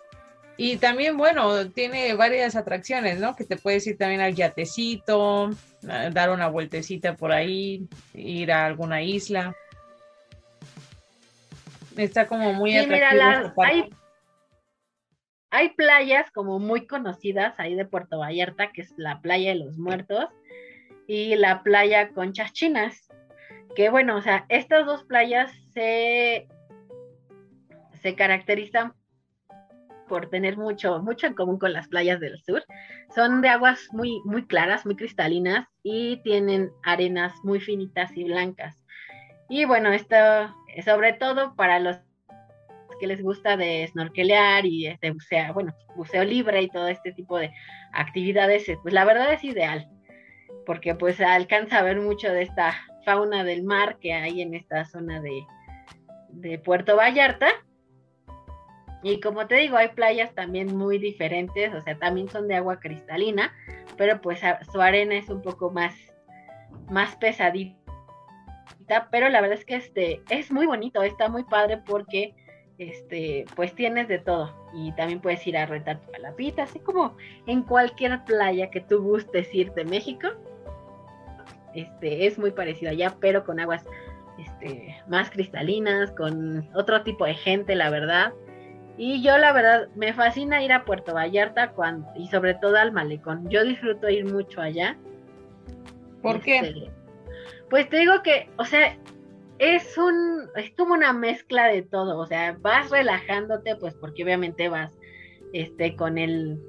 Y 0.58 0.78
también, 0.78 1.16
bueno, 1.16 1.70
tiene 1.70 2.14
varias 2.16 2.56
atracciones, 2.56 3.20
¿no? 3.20 3.36
Que 3.36 3.46
te 3.46 3.56
puedes 3.56 3.88
ir 3.88 3.98
también 3.98 4.20
al 4.20 4.36
yatecito, 4.36 5.52
dar 5.82 6.32
una 6.32 6.50
vueltecita 6.50 7.16
por 7.16 7.32
ahí, 7.32 7.88
ir 8.14 8.52
a 8.52 8.66
alguna 8.66 9.02
isla. 9.02 9.56
Está 11.96 12.28
como 12.28 12.54
muy 12.54 12.74
sí, 12.74 12.88
Mira, 12.88 13.54
hay, 13.58 13.90
hay 15.50 15.70
playas 15.70 16.30
como 16.32 16.60
muy 16.60 16.88
conocidas 16.88 17.58
ahí 17.60 17.76
de 17.76 17.86
Puerto 17.86 18.20
Vallarta, 18.20 18.72
que 18.72 18.82
es 18.82 18.94
la 18.98 19.22
playa 19.22 19.52
de 19.52 19.60
los 19.60 19.78
muertos 19.78 20.26
y 21.08 21.36
la 21.36 21.64
playa 21.64 22.10
Conchas 22.10 22.54
Chinas. 22.54 23.09
Que 23.76 23.90
bueno, 23.90 24.18
o 24.18 24.22
sea, 24.22 24.46
estas 24.50 24.86
dos 24.86 25.04
playas 25.04 25.52
se, 25.74 26.48
se 28.02 28.16
caracterizan 28.16 28.94
por 30.08 30.30
tener 30.30 30.58
mucho, 30.58 31.00
mucho 31.00 31.28
en 31.28 31.36
común 31.36 31.60
con 31.60 31.72
las 31.72 31.88
playas 31.88 32.20
del 32.20 32.38
sur. 32.40 32.64
Son 33.14 33.42
de 33.42 33.50
aguas 33.50 33.88
muy, 33.92 34.22
muy 34.26 34.46
claras, 34.46 34.86
muy 34.86 34.96
cristalinas 34.96 35.68
y 35.84 36.18
tienen 36.24 36.72
arenas 36.84 37.34
muy 37.44 37.60
finitas 37.60 38.12
y 38.18 38.24
blancas. 38.26 38.84
Y 39.48 39.66
bueno, 39.66 39.92
esto 39.92 40.16
sobre 40.84 41.14
todo 41.14 41.56
para 41.56 41.80
los 41.80 41.98
que 43.00 43.08
les 43.08 43.22
gusta 43.22 43.58
de 43.58 43.88
snorkelear 43.88 44.66
y 44.66 44.88
este 44.88 45.12
buceo, 45.12 45.54
bueno, 45.54 45.74
buceo 45.96 46.24
libre 46.24 46.62
y 46.62 46.70
todo 46.70 46.88
este 46.88 47.14
tipo 47.14 47.38
de 47.38 47.52
actividades, 47.94 48.66
pues 48.82 48.94
la 48.94 49.06
verdad 49.06 49.34
es 49.34 49.44
ideal, 49.44 49.88
porque 50.66 50.96
pues 50.96 51.20
alcanza 51.22 51.80
a 51.80 51.84
ver 51.84 52.00
mucho 52.02 52.32
de 52.32 52.44
esta 52.44 52.76
fauna 53.10 53.44
del 53.44 53.64
mar 53.64 53.98
que 53.98 54.14
hay 54.14 54.44
en 54.44 54.54
esta 54.54 54.86
zona 54.86 55.20
de, 55.20 56.60
Puerto 56.64 56.96
Vallarta. 56.96 57.48
Y 59.02 59.20
como 59.20 59.48
te 59.48 59.56
digo, 59.56 59.78
hay 59.78 59.88
playas 59.90 60.36
también 60.36 60.78
muy 60.78 61.00
diferentes, 61.00 61.74
o 61.74 61.82
sea, 61.82 61.98
también 61.98 62.30
son 62.30 62.48
de 62.48 62.56
agua 62.56 62.80
cristalina, 62.80 63.52
pero 63.98 64.22
pues 64.22 64.42
su 64.72 64.80
arena 64.80 65.16
es 65.16 65.30
un 65.30 65.42
poco 65.42 65.72
más, 65.72 65.96
más 66.90 67.16
pesadita. 67.16 67.80
Pero 69.10 69.30
la 69.30 69.42
verdad 69.42 69.58
es 69.58 69.66
que 69.66 69.76
este 69.76 70.22
es 70.30 70.52
muy 70.52 70.68
bonito, 70.68 71.02
está 71.02 71.30
muy 71.30 71.46
padre 71.46 71.82
porque 71.84 72.36
este, 72.78 73.46
pues 73.56 73.74
tienes 73.74 74.08
de 74.08 74.20
todo. 74.20 74.54
Y 74.72 74.92
también 74.92 75.20
puedes 75.20 75.46
ir 75.48 75.58
a 75.58 75.66
rentar 75.66 76.00
tu 76.00 76.12
palapita, 76.12 76.64
así 76.64 76.80
como 76.80 77.18
en 77.48 77.64
cualquier 77.64 78.24
playa 78.26 78.70
que 78.70 78.82
tú 78.82 79.02
gustes 79.02 79.52
ir 79.56 79.74
de 79.74 79.86
México. 79.86 80.28
Este, 81.74 82.26
es 82.26 82.40
muy 82.40 82.52
parecido 82.52 82.92
allá, 82.92 83.16
pero 83.20 83.44
con 83.44 83.60
aguas 83.60 83.86
este, 84.38 84.96
más 85.08 85.30
cristalinas, 85.30 86.12
con 86.12 86.68
otro 86.74 87.04
tipo 87.04 87.26
de 87.26 87.36
gente, 87.36 87.76
la 87.76 87.90
verdad. 87.90 88.34
Y 88.98 89.22
yo 89.22 89.38
la 89.38 89.54
verdad 89.54 89.88
me 89.96 90.14
fascina 90.14 90.64
ir 90.64 90.74
a 90.74 90.84
Puerto 90.84 91.14
Vallarta 91.14 91.72
cuando, 91.72 92.08
y 92.16 92.28
sobre 92.28 92.54
todo 92.56 92.78
al 92.78 92.92
malecón. 92.92 93.50
Yo 93.50 93.64
disfruto 93.64 94.10
ir 94.10 94.26
mucho 94.26 94.62
allá. 94.62 94.98
¿Por 96.22 96.42
qué? 96.42 96.58
Este, 96.60 96.92
pues 97.70 97.88
te 97.90 97.98
digo 98.00 98.22
que, 98.24 98.50
o 98.58 98.66
sea, 98.66 98.98
es 99.60 99.98
un, 99.98 100.50
es 100.56 100.72
como 100.72 100.94
una 100.94 101.14
mezcla 101.14 101.68
de 101.68 101.82
todo, 101.82 102.18
o 102.18 102.26
sea, 102.26 102.58
vas 102.62 102.90
relajándote, 102.90 103.76
pues 103.76 103.94
porque 103.96 104.24
obviamente 104.24 104.70
vas, 104.70 104.98
este, 105.54 105.96
con 105.96 106.18
el, 106.18 106.60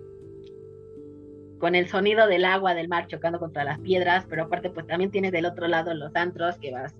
con 1.60 1.76
el 1.76 1.86
sonido 1.86 2.26
del 2.26 2.44
agua 2.44 2.74
del 2.74 2.88
mar 2.88 3.06
chocando 3.06 3.38
contra 3.38 3.62
las 3.62 3.78
piedras, 3.78 4.26
pero 4.28 4.44
aparte 4.44 4.70
pues 4.70 4.86
también 4.86 5.10
tienes 5.12 5.30
del 5.30 5.46
otro 5.46 5.68
lado 5.68 5.94
los 5.94 6.16
antros 6.16 6.58
que 6.58 6.72
vas 6.72 6.96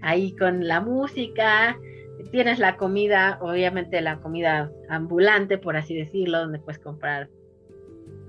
ahí 0.00 0.34
con 0.34 0.66
la 0.66 0.80
música, 0.80 1.78
tienes 2.30 2.58
la 2.58 2.76
comida, 2.76 3.38
obviamente 3.40 4.00
la 4.00 4.20
comida 4.20 4.70
ambulante, 4.88 5.58
por 5.58 5.76
así 5.76 5.96
decirlo, 5.96 6.38
donde 6.40 6.58
puedes 6.58 6.80
comprar 6.80 7.28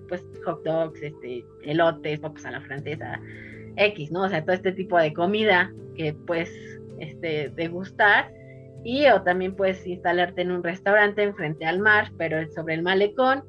pues 0.07 0.25
hot 0.43 0.63
dogs, 0.63 1.01
este, 1.01 1.45
elotes, 1.63 2.19
papas 2.19 2.45
a 2.45 2.51
la 2.51 2.61
francesa, 2.61 3.19
X, 3.75 4.11
¿no? 4.11 4.23
O 4.23 4.29
sea, 4.29 4.43
todo 4.43 4.55
este 4.55 4.71
tipo 4.71 4.97
de 4.97 5.13
comida 5.13 5.73
que 5.95 6.13
pues 6.13 6.51
este, 6.99 7.49
degustar 7.49 8.31
y 8.83 9.07
o 9.07 9.21
también 9.21 9.55
puedes 9.55 9.85
instalarte 9.85 10.41
en 10.41 10.51
un 10.51 10.63
restaurante 10.63 11.23
enfrente 11.23 11.65
al 11.65 11.79
mar, 11.79 12.11
pero 12.17 12.49
sobre 12.51 12.75
el 12.75 12.81
malecón. 12.81 13.43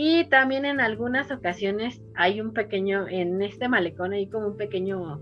Y 0.00 0.26
también 0.26 0.64
en 0.64 0.80
algunas 0.80 1.28
ocasiones 1.32 2.00
hay 2.14 2.40
un 2.40 2.52
pequeño, 2.52 3.08
en 3.08 3.42
este 3.42 3.68
malecón 3.68 4.12
hay 4.12 4.28
como 4.28 4.46
un 4.46 4.56
pequeño 4.56 5.20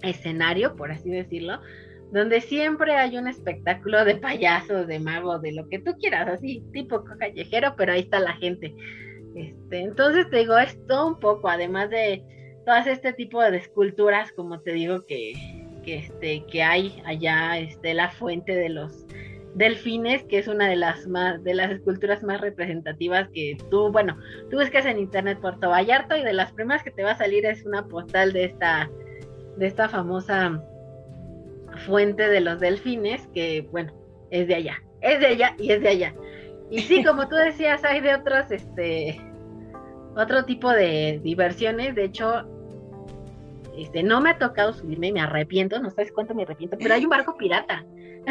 escenario, 0.00 0.76
por 0.76 0.90
así 0.90 1.10
decirlo, 1.10 1.60
donde 2.10 2.40
siempre 2.40 2.96
hay 2.96 3.18
un 3.18 3.28
espectáculo 3.28 4.06
de 4.06 4.14
payasos, 4.16 4.86
de 4.86 4.98
magos, 4.98 5.42
de 5.42 5.52
lo 5.52 5.68
que 5.68 5.78
tú 5.78 5.94
quieras, 5.98 6.26
así, 6.28 6.64
tipo 6.72 7.04
callejero, 7.04 7.74
pero 7.76 7.92
ahí 7.92 8.00
está 8.00 8.18
la 8.18 8.32
gente. 8.36 8.74
Este, 9.34 9.80
entonces 9.80 10.30
te 10.30 10.38
digo, 10.38 10.56
esto 10.56 11.08
un 11.08 11.20
poco, 11.20 11.50
además 11.50 11.90
de 11.90 12.24
todas 12.64 12.86
este 12.86 13.12
tipo 13.12 13.42
de 13.42 13.58
esculturas, 13.58 14.32
como 14.32 14.60
te 14.62 14.72
digo, 14.72 15.04
que, 15.04 15.34
que, 15.84 15.98
este, 15.98 16.46
que 16.46 16.62
hay 16.62 17.02
allá, 17.04 17.58
este, 17.58 17.92
la 17.92 18.08
fuente 18.08 18.54
de 18.54 18.70
los 18.70 19.04
delfines, 19.54 20.22
que 20.24 20.38
es 20.38 20.48
una 20.48 20.68
de 20.68 20.76
las 20.76 21.06
más, 21.06 21.42
de 21.42 21.54
las 21.54 21.70
esculturas 21.70 22.22
más 22.22 22.40
representativas 22.40 23.28
que 23.30 23.56
tú, 23.70 23.90
bueno, 23.90 24.16
tú 24.50 24.58
buscas 24.58 24.86
en 24.86 24.98
internet 24.98 25.38
Puerto 25.40 25.70
Vallarta 25.70 26.18
y 26.18 26.24
de 26.24 26.32
las 26.32 26.52
primeras 26.52 26.82
que 26.82 26.90
te 26.90 27.02
va 27.02 27.12
a 27.12 27.18
salir 27.18 27.44
es 27.46 27.64
una 27.64 27.86
postal 27.86 28.32
de 28.32 28.44
esta, 28.44 28.90
de 29.56 29.66
esta 29.66 29.88
famosa 29.88 30.62
fuente 31.86 32.28
de 32.28 32.40
los 32.40 32.60
delfines, 32.60 33.26
que 33.34 33.66
bueno, 33.70 33.92
es 34.30 34.46
de 34.46 34.54
allá, 34.54 34.82
es 35.00 35.20
de 35.20 35.26
allá 35.26 35.54
y 35.58 35.72
es 35.72 35.82
de 35.82 35.88
allá. 35.88 36.14
Y 36.70 36.80
sí, 36.80 37.04
como 37.04 37.28
tú 37.28 37.36
decías, 37.36 37.84
hay 37.84 38.00
de 38.00 38.14
otros, 38.14 38.50
este, 38.50 39.20
otro 40.16 40.44
tipo 40.44 40.70
de 40.70 41.20
diversiones, 41.22 41.94
de 41.94 42.04
hecho, 42.04 42.46
este, 43.76 44.02
no 44.02 44.20
me 44.20 44.30
ha 44.30 44.38
tocado 44.38 44.72
subirme 44.72 45.08
y 45.08 45.12
me 45.12 45.20
arrepiento, 45.20 45.80
no 45.80 45.90
sabes 45.90 46.12
cuánto 46.12 46.34
me 46.34 46.42
arrepiento, 46.42 46.76
pero 46.78 46.94
hay 46.94 47.04
un 47.04 47.10
barco 47.10 47.36
pirata. 47.36 47.84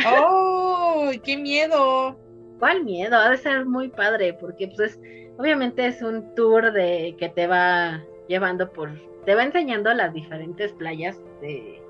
¡Oh! 0.06 1.12
¡Qué 1.23 1.38
miedo! 1.38 2.17
¿Cuál 2.60 2.84
miedo? 2.84 3.15
Ha 3.17 3.30
de 3.30 3.38
ser 3.38 3.65
muy 3.65 3.88
padre, 3.89 4.34
porque 4.34 4.67
pues 4.75 4.99
obviamente 5.38 5.86
es 5.86 6.02
un 6.02 6.36
tour 6.36 6.71
de 6.73 7.15
que 7.17 7.30
te 7.30 7.47
va 7.47 8.04
llevando 8.28 8.71
por, 8.71 8.91
te 9.25 9.34
va 9.34 9.43
enseñando 9.43 9.93
las 9.93 10.13
diferentes 10.13 10.73
playas 10.73 11.17
de, 11.41 11.82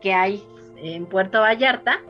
que 0.00 0.12
hay 0.12 0.42
en 0.76 1.06
Puerto 1.06 1.40
Vallarta, 1.40 2.00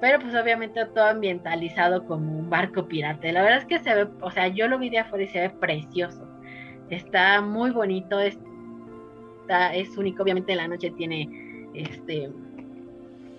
pero 0.00 0.20
pues 0.20 0.34
obviamente 0.34 0.84
todo 0.86 1.06
ambientalizado 1.06 2.04
como 2.04 2.38
un 2.38 2.50
barco 2.50 2.86
pirata. 2.86 3.32
La 3.32 3.42
verdad 3.42 3.58
es 3.58 3.64
que 3.64 3.78
se 3.78 3.94
ve, 3.94 4.08
o 4.20 4.30
sea, 4.30 4.48
yo 4.48 4.68
lo 4.68 4.78
vi 4.78 4.90
de 4.90 4.98
afuera 4.98 5.24
y 5.24 5.28
se 5.28 5.40
ve 5.40 5.50
precioso. 5.50 6.28
Está 6.90 7.40
muy 7.40 7.70
bonito, 7.70 8.20
es 8.20 8.38
es 9.72 9.96
único, 9.96 10.24
obviamente 10.24 10.52
en 10.52 10.58
la 10.58 10.68
noche 10.68 10.90
tiene 10.90 11.28
este 11.74 12.30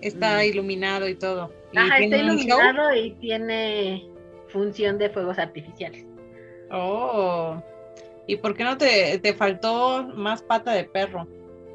está 0.00 0.38
mm, 0.38 0.42
iluminado 0.42 1.08
y 1.08 1.14
todo. 1.14 1.52
Ajá, 1.74 1.98
está 1.98 2.16
iluminado 2.16 2.94
y 2.94 3.12
tiene 3.12 4.08
función 4.48 4.98
de 4.98 5.10
fuegos 5.10 5.38
artificiales. 5.38 6.04
Oh. 6.70 7.62
¿Y 8.26 8.36
por 8.36 8.54
qué 8.54 8.64
no 8.64 8.76
te, 8.76 9.18
te 9.18 9.34
faltó 9.34 10.04
más 10.14 10.42
pata 10.42 10.72
de 10.72 10.84
perro? 10.84 11.26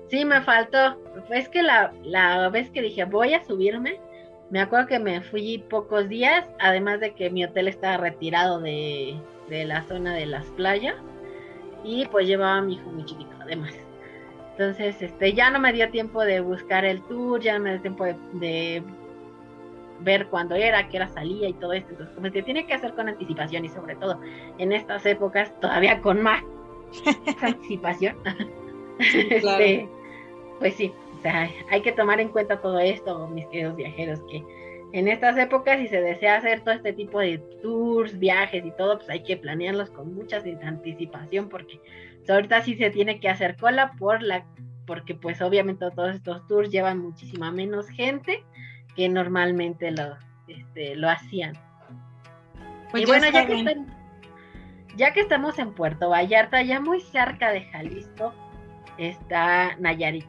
Sí, 0.09 0.25
me 0.25 0.41
faltó. 0.41 1.01
Es 1.31 1.49
que 1.49 1.63
la, 1.63 1.93
la 2.03 2.49
vez 2.49 2.69
que 2.69 2.81
dije 2.81 3.05
voy 3.05 3.33
a 3.33 3.43
subirme, 3.43 3.99
me 4.49 4.59
acuerdo 4.61 4.87
que 4.87 4.99
me 4.99 5.21
fui 5.21 5.63
pocos 5.69 6.07
días, 6.09 6.45
además 6.59 6.99
de 6.99 7.15
que 7.15 7.29
mi 7.31 7.43
hotel 7.43 7.67
estaba 7.67 7.97
retirado 7.97 8.59
de, 8.59 9.15
de 9.49 9.65
la 9.65 9.83
zona 9.83 10.13
de 10.13 10.27
las 10.27 10.45
playas 10.51 10.95
y 11.83 12.05
pues 12.05 12.27
llevaba 12.27 12.57
a 12.57 12.61
mi 12.61 12.75
hijo 12.75 12.89
muy 12.91 13.05
chiquito 13.05 13.35
además. 13.41 13.73
Entonces, 14.53 15.01
este, 15.01 15.33
ya 15.33 15.49
no 15.49 15.59
me 15.59 15.73
dio 15.73 15.89
tiempo 15.89 16.23
de 16.23 16.39
buscar 16.39 16.85
el 16.85 17.01
tour, 17.03 17.41
ya 17.41 17.57
no 17.57 17.63
me 17.63 17.71
dio 17.71 17.81
tiempo 17.81 18.05
de, 18.33 18.83
ver 19.99 20.27
cuándo 20.27 20.55
era, 20.55 20.87
qué 20.89 20.97
hora 20.97 21.07
salía 21.09 21.49
y 21.49 21.53
todo 21.53 21.73
esto. 21.73 21.91
Entonces, 21.91 22.15
como 22.15 22.29
se 22.29 22.43
tiene 22.43 22.65
que 22.65 22.73
hacer 22.73 22.93
con 22.93 23.09
anticipación 23.09 23.65
y 23.65 23.69
sobre 23.69 23.95
todo 23.95 24.19
en 24.57 24.71
estas 24.71 25.05
épocas 25.05 25.59
todavía 25.59 26.01
con 26.01 26.21
más 26.21 26.43
anticipación. 27.41 28.15
este, 28.99 29.87
pues 30.59 30.75
sí, 30.75 30.93
o 31.17 31.21
sea, 31.21 31.49
hay 31.71 31.81
que 31.81 31.91
tomar 31.91 32.19
en 32.19 32.29
cuenta 32.29 32.61
todo 32.61 32.79
esto, 32.79 33.27
mis 33.27 33.47
queridos 33.47 33.75
viajeros, 33.75 34.21
que 34.29 34.43
en 34.91 35.07
estas 35.07 35.37
épocas 35.39 35.79
si 35.79 35.87
se 35.87 36.01
desea 36.01 36.35
hacer 36.35 36.61
todo 36.61 36.75
este 36.75 36.93
tipo 36.93 37.19
de 37.19 37.39
tours, 37.61 38.19
viajes 38.19 38.63
y 38.63 38.71
todo, 38.71 38.97
pues 38.97 39.09
hay 39.09 39.23
que 39.23 39.37
planearlos 39.37 39.89
con 39.89 40.13
mucha 40.13 40.43
anticipación 40.61 41.49
porque 41.49 41.79
ahorita 42.29 42.61
sí 42.61 42.75
se 42.75 42.89
tiene 42.89 43.19
que 43.19 43.29
hacer 43.29 43.57
cola 43.57 43.93
por 43.93 44.21
la, 44.23 44.45
porque 44.85 45.15
pues 45.15 45.41
obviamente 45.41 45.89
todos 45.91 46.15
estos 46.15 46.45
tours 46.47 46.69
llevan 46.69 46.99
muchísima 46.99 47.51
menos 47.51 47.87
gente 47.89 48.43
que 48.95 49.09
normalmente 49.09 49.91
lo, 49.91 50.17
este, 50.47 50.95
lo 50.95 51.09
hacían. 51.09 51.53
Pues 52.91 53.03
y 53.03 53.05
bueno, 53.05 53.29
ya 53.31 53.45
que, 53.47 53.85
ya 54.95 55.13
que 55.13 55.21
estamos 55.21 55.57
en 55.57 55.73
Puerto 55.73 56.09
Vallarta, 56.09 56.61
ya 56.61 56.79
muy 56.79 57.01
cerca 57.01 57.51
de 57.51 57.63
Jalisco, 57.65 58.33
está 58.97 59.75
Nayarit. 59.77 60.27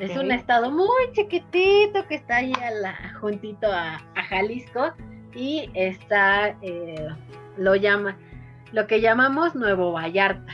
Es 0.00 0.16
un 0.16 0.30
estado 0.32 0.70
muy 0.70 1.12
chiquitito 1.12 2.06
que 2.08 2.16
está 2.16 2.36
ahí 2.36 2.52
a 2.62 2.70
la, 2.70 3.14
juntito 3.20 3.68
a, 3.72 3.98
Jalisco 4.28 4.92
y 5.34 5.70
está, 5.72 6.48
eh, 6.60 7.08
lo 7.56 7.74
llama, 7.74 8.18
lo 8.72 8.86
que 8.86 9.00
llamamos 9.00 9.54
Nuevo 9.54 9.92
Vallarta, 9.92 10.52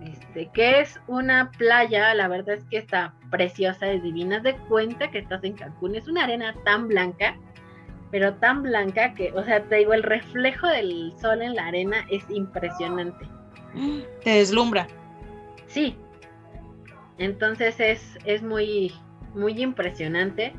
este, 0.00 0.50
que 0.52 0.80
es 0.80 1.00
una 1.06 1.50
playa, 1.52 2.14
la 2.14 2.28
verdad 2.28 2.56
es 2.56 2.64
que 2.64 2.78
está 2.78 3.14
preciosa, 3.30 3.90
es 3.90 4.02
divina, 4.02 4.40
de 4.40 4.56
cuenta 4.68 5.10
que 5.10 5.18
estás 5.18 5.42
en 5.44 5.54
Cancún, 5.54 5.94
es 5.94 6.08
una 6.08 6.24
arena 6.24 6.54
tan 6.64 6.88
blanca 6.88 7.36
pero 8.10 8.34
tan 8.34 8.62
blanca 8.62 9.14
que, 9.14 9.32
o 9.32 9.44
sea, 9.44 9.62
te 9.64 9.76
digo, 9.76 9.92
el 9.92 10.02
reflejo 10.02 10.66
del 10.68 11.12
sol 11.20 11.42
en 11.42 11.54
la 11.54 11.66
arena 11.66 12.06
es 12.10 12.24
impresionante. 12.30 13.26
Te 14.24 14.30
deslumbra. 14.30 14.86
Sí. 15.66 15.96
Entonces 17.18 17.78
es, 17.80 18.18
es 18.24 18.42
muy, 18.42 18.92
muy 19.34 19.60
impresionante. 19.60 20.54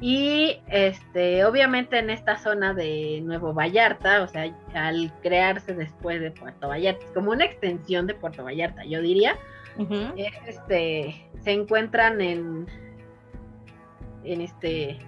Y 0.00 0.60
este, 0.68 1.44
obviamente 1.44 1.98
en 1.98 2.10
esta 2.10 2.38
zona 2.38 2.72
de 2.72 3.20
Nuevo 3.24 3.52
Vallarta, 3.52 4.22
o 4.22 4.28
sea, 4.28 4.54
al 4.74 5.12
crearse 5.22 5.74
después 5.74 6.20
de 6.20 6.30
Puerto 6.30 6.68
Vallarta, 6.68 7.04
como 7.14 7.32
una 7.32 7.44
extensión 7.44 8.06
de 8.06 8.14
Puerto 8.14 8.44
Vallarta, 8.44 8.84
yo 8.84 9.02
diría, 9.02 9.36
este, 10.16 11.28
se 11.40 11.50
encuentran 11.50 12.20
en, 12.20 12.66
en 14.22 14.40
este, 14.40 14.98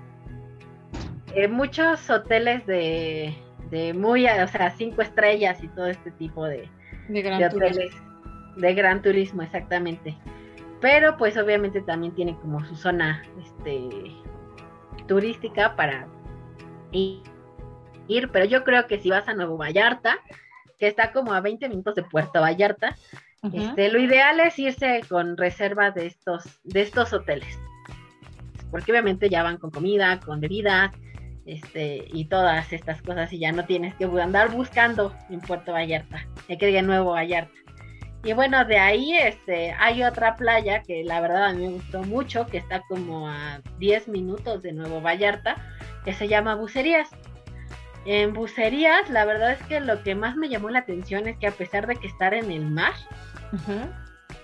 en 1.35 1.53
muchos 1.53 2.11
hoteles 2.11 2.66
de, 2.66 3.35
de 3.70 3.94
muy, 3.94 4.26
o 4.26 4.48
sea, 4.48 4.70
cinco 4.70 5.03
estrellas 5.03 5.62
y 5.62 5.68
todo 5.68 5.87
este 5.87 6.11
tipo 6.12 6.46
de, 6.46 6.68
de, 7.09 7.22
gran 7.22 7.44
hoteles 7.44 7.94
de 8.57 8.74
gran 8.74 9.03
turismo, 9.03 9.42
exactamente. 9.42 10.16
Pero 10.81 11.16
pues 11.16 11.37
obviamente 11.37 11.83
también 11.83 12.14
tiene 12.14 12.37
como 12.38 12.64
su 12.64 12.74
zona, 12.74 13.22
este, 13.38 13.88
turística 15.10 15.74
para 15.74 16.06
ir, 16.92 18.30
pero 18.32 18.44
yo 18.44 18.62
creo 18.62 18.86
que 18.86 19.00
si 19.00 19.10
vas 19.10 19.26
a 19.26 19.34
Nuevo 19.34 19.56
Vallarta, 19.56 20.18
que 20.78 20.86
está 20.86 21.10
como 21.10 21.32
a 21.32 21.40
20 21.40 21.68
minutos 21.68 21.96
de 21.96 22.04
Puerto 22.04 22.40
Vallarta, 22.40 22.96
este, 23.52 23.90
lo 23.90 23.98
ideal 23.98 24.38
es 24.38 24.56
irse 24.56 25.00
con 25.08 25.36
reserva 25.36 25.90
de 25.90 26.06
estos, 26.06 26.44
de 26.62 26.82
estos 26.82 27.12
hoteles. 27.12 27.58
Porque 28.70 28.92
obviamente 28.92 29.28
ya 29.28 29.42
van 29.42 29.56
con 29.56 29.72
comida, 29.72 30.20
con 30.20 30.38
bebida, 30.40 30.92
este, 31.44 32.04
y 32.12 32.26
todas 32.26 32.72
estas 32.72 33.02
cosas, 33.02 33.32
y 33.32 33.40
ya 33.40 33.50
no 33.50 33.64
tienes 33.64 33.96
que 33.96 34.04
andar 34.04 34.52
buscando 34.52 35.12
en 35.28 35.40
Puerto 35.40 35.72
Vallarta, 35.72 36.24
hay 36.48 36.56
que 36.56 36.70
ir 36.70 36.78
a 36.78 36.82
Nuevo 36.82 37.10
Vallarta. 37.10 37.58
Y 38.22 38.35
bueno, 38.35 38.64
de 38.66 38.78
ahí 38.78 39.16
este, 39.16 39.72
hay 39.78 40.02
otra 40.02 40.37
playa 40.37 40.83
que 40.83 41.02
la 41.04 41.20
verdad 41.20 41.46
a 41.46 41.52
mí 41.52 41.66
me 41.66 41.72
gustó 41.72 42.02
mucho, 42.02 42.46
que 42.46 42.59
está 42.59 42.83
como 42.88 43.28
a 43.28 43.61
10 43.78 44.09
minutos 44.09 44.62
de 44.62 44.72
Nuevo 44.72 45.00
Vallarta, 45.00 45.56
que 46.04 46.12
se 46.12 46.28
llama 46.28 46.54
Bucerías. 46.54 47.09
En 48.04 48.35
Bucerías, 48.35 49.09
la 49.09 49.24
verdad 49.24 49.52
es 49.52 49.62
que 49.62 49.80
lo 49.80 50.02
que 50.02 50.14
más 50.14 50.37
me 50.37 50.48
llamó 50.48 50.68
la 50.68 50.80
atención 50.80 51.28
es 51.28 51.38
que 51.38 51.46
a 51.46 51.52
pesar 51.52 51.87
de 51.87 51.96
que 51.96 52.09
estar 52.09 52.35
en 52.35 52.50
el 52.50 52.66
mar, 52.66 52.92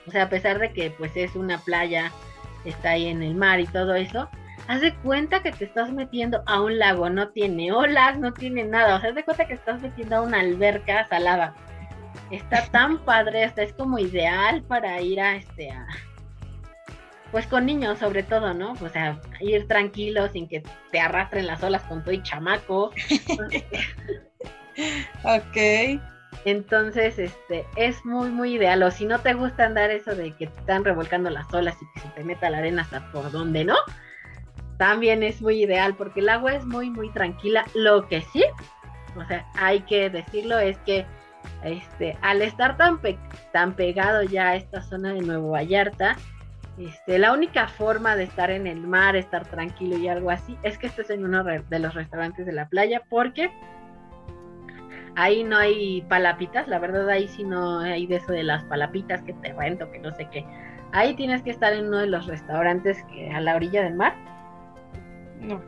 o 0.06 0.10
sea, 0.10 0.24
a 0.24 0.28
pesar 0.30 0.58
de 0.58 0.72
que 0.72 0.90
pues 0.90 1.12
es 1.14 1.36
una 1.36 1.58
playa, 1.58 2.12
está 2.64 2.90
ahí 2.90 3.08
en 3.08 3.22
el 3.22 3.34
mar 3.34 3.60
y 3.60 3.66
todo 3.66 3.94
eso, 3.94 4.30
haz 4.68 4.80
de 4.80 4.94
cuenta 4.96 5.42
que 5.42 5.52
te 5.52 5.66
estás 5.66 5.90
metiendo 5.90 6.42
a 6.46 6.62
un 6.62 6.78
lago, 6.78 7.10
no 7.10 7.28
tiene 7.28 7.72
olas, 7.72 8.18
no 8.18 8.32
tiene 8.32 8.64
nada, 8.64 8.96
o 8.96 9.00
sea, 9.00 9.10
haz 9.10 9.16
de 9.16 9.24
cuenta 9.24 9.46
que 9.46 9.54
estás 9.54 9.82
metiendo 9.82 10.16
a 10.16 10.22
una 10.22 10.40
alberca 10.40 11.06
salada 11.08 11.54
está 12.30 12.66
tan 12.70 12.98
padre, 12.98 13.44
hasta 13.44 13.62
es 13.62 13.72
como 13.72 13.98
ideal 13.98 14.62
para 14.62 15.00
ir 15.00 15.20
a 15.20 15.36
este 15.36 15.70
a 15.70 15.86
pues 17.32 17.46
con 17.46 17.66
niños 17.66 17.98
sobre 17.98 18.22
todo, 18.22 18.54
¿no? 18.54 18.72
O 18.80 18.88
sea, 18.88 19.20
ir 19.40 19.66
tranquilo 19.68 20.28
sin 20.28 20.48
que 20.48 20.62
te 20.90 21.00
arrastren 21.00 21.46
las 21.46 21.62
olas 21.62 21.82
con 21.82 22.02
todo 22.02 22.12
y 22.12 22.22
chamaco. 22.22 22.86
ok. 25.24 26.00
Entonces, 26.44 27.18
este, 27.18 27.66
es 27.76 28.04
muy, 28.04 28.30
muy 28.30 28.54
ideal. 28.54 28.82
O 28.82 28.90
si 28.90 29.04
no 29.04 29.18
te 29.18 29.34
gusta 29.34 29.66
andar 29.66 29.90
eso 29.90 30.14
de 30.14 30.32
que 30.32 30.46
te 30.46 30.60
están 30.60 30.84
revolcando 30.84 31.28
las 31.28 31.52
olas 31.52 31.76
y 31.82 31.86
que 31.94 32.00
se 32.00 32.08
te 32.14 32.24
meta 32.24 32.48
la 32.48 32.58
arena 32.58 32.82
hasta 32.82 33.10
por 33.10 33.30
donde 33.32 33.64
no, 33.64 33.76
también 34.78 35.22
es 35.22 35.42
muy 35.42 35.62
ideal 35.62 35.94
porque 35.96 36.20
el 36.20 36.28
agua 36.28 36.54
es 36.54 36.64
muy, 36.64 36.90
muy 36.90 37.10
tranquila. 37.10 37.64
Lo 37.74 38.06
que 38.08 38.20
sí, 38.20 38.44
o 39.16 39.24
sea, 39.26 39.46
hay 39.54 39.80
que 39.80 40.10
decirlo, 40.10 40.58
es 40.58 40.76
que 40.78 41.06
este, 41.64 42.16
al 42.22 42.42
estar 42.42 42.76
tan, 42.76 43.00
tan 43.52 43.74
pegado 43.74 44.22
ya 44.22 44.48
a 44.48 44.56
esta 44.56 44.82
zona 44.82 45.12
de 45.12 45.20
Nuevo 45.20 45.50
Vallarta, 45.50 46.16
este, 46.78 47.18
la 47.18 47.32
única 47.32 47.68
forma 47.68 48.16
de 48.16 48.24
estar 48.24 48.50
en 48.50 48.66
el 48.66 48.80
mar, 48.80 49.16
estar 49.16 49.46
tranquilo 49.46 49.96
y 49.96 50.08
algo 50.08 50.30
así, 50.30 50.56
es 50.62 50.76
que 50.78 50.88
estés 50.88 51.10
en 51.10 51.24
uno 51.24 51.42
de 51.42 51.78
los 51.78 51.94
restaurantes 51.94 52.44
de 52.46 52.52
la 52.52 52.68
playa, 52.68 53.02
porque 53.08 53.50
ahí 55.14 55.42
no 55.42 55.56
hay 55.56 56.02
palapitas, 56.02 56.68
la 56.68 56.78
verdad 56.78 57.08
ahí 57.08 57.28
sí 57.28 57.44
no 57.44 57.80
hay 57.80 58.06
de 58.06 58.16
eso 58.16 58.32
de 58.32 58.44
las 58.44 58.62
palapitas 58.64 59.22
que 59.22 59.32
te 59.32 59.52
rento, 59.54 59.90
que 59.90 59.98
no 59.98 60.12
sé 60.12 60.28
qué. 60.30 60.44
Ahí 60.92 61.14
tienes 61.14 61.42
que 61.42 61.50
estar 61.50 61.72
en 61.72 61.86
uno 61.86 61.98
de 61.98 62.06
los 62.06 62.26
restaurantes 62.26 63.04
a 63.34 63.40
la 63.40 63.56
orilla 63.56 63.82
del 63.82 63.94
mar 63.94 64.14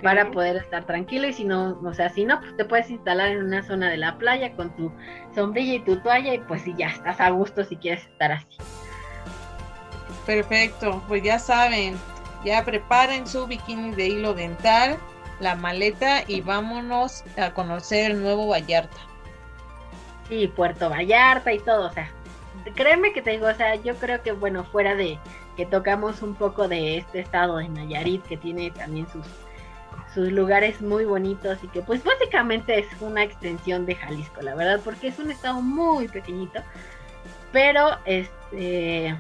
para 0.03 0.31
poder 0.31 0.57
estar 0.57 0.85
tranquilo 0.87 1.29
y 1.29 1.33
si 1.33 1.45
no, 1.45 1.79
o 1.85 1.95
sea, 1.95 2.09
si 2.09 2.25
no, 2.25 2.41
pues 2.41 2.57
te 2.57 2.65
puedes 2.65 2.91
instalar 2.91 3.29
en 3.29 3.45
una 3.45 3.63
zona 3.63 3.91
de 3.91 3.97
la 3.97 4.17
playa 4.19 4.53
con 4.53 4.75
tu 4.77 4.93
sombrilla 5.35 5.75
y 5.75 5.81
tu 5.81 6.01
toalla 6.01 6.35
y 6.35 6.39
pues 6.39 6.63
si 6.63 6.75
ya 6.77 6.89
estás 6.89 7.21
a 7.21 7.31
gusto 7.31 7.65
si 7.65 7.77
quieres 7.77 8.05
estar 8.05 8.33
así. 8.33 8.47
Perfecto, 10.27 11.03
pues 11.09 11.23
ya 11.23 11.39
saben, 11.39 11.97
ya 12.45 12.65
preparen 12.65 13.27
su 13.27 13.47
bikini 13.47 13.93
de 13.93 14.09
hilo 14.09 14.35
dental, 14.35 14.99
la 15.41 15.55
maleta 15.55 16.25
y 16.27 16.41
vámonos 16.41 17.25
a 17.37 17.53
conocer 17.55 18.11
el 18.11 18.23
nuevo 18.23 18.49
Vallarta. 18.49 18.99
Sí, 20.29 20.49
Puerto 20.49 20.91
Vallarta 20.91 21.53
y 21.53 21.59
todo, 21.59 21.87
o 21.87 21.93
sea, 21.93 22.11
créeme 22.75 23.13
que 23.13 23.23
te 23.23 23.31
digo, 23.31 23.47
o 23.47 23.55
sea, 23.55 23.77
yo 23.77 23.95
creo 23.97 24.23
que 24.23 24.33
bueno, 24.33 24.65
fuera 24.65 24.95
de 24.95 25.19
que 25.57 25.67
tocamos 25.67 26.23
un 26.23 26.35
poco 26.35 26.69
de 26.69 26.99
este 26.99 27.21
estado 27.21 27.57
de 27.57 27.69
Nayarit 27.69 28.23
que 28.25 28.37
tiene 28.37 28.71
también 28.71 29.09
sus 29.11 29.27
sus 30.19 30.33
lugares 30.33 30.81
muy 30.81 31.05
bonitos 31.05 31.63
y 31.63 31.69
que 31.69 31.81
pues 31.81 32.03
básicamente 32.03 32.77
es 32.77 32.87
una 33.01 33.23
extensión 33.23 33.87
de 33.87 33.95
Jalisco, 33.95 34.43
la 34.43 34.57
verdad, 34.57 34.81
porque 34.83 35.07
es 35.07 35.19
un 35.21 35.31
estado 35.31 35.63
muy 35.63 36.09
pequeñito, 36.09 36.61
pero 37.53 37.97
este 38.05 39.17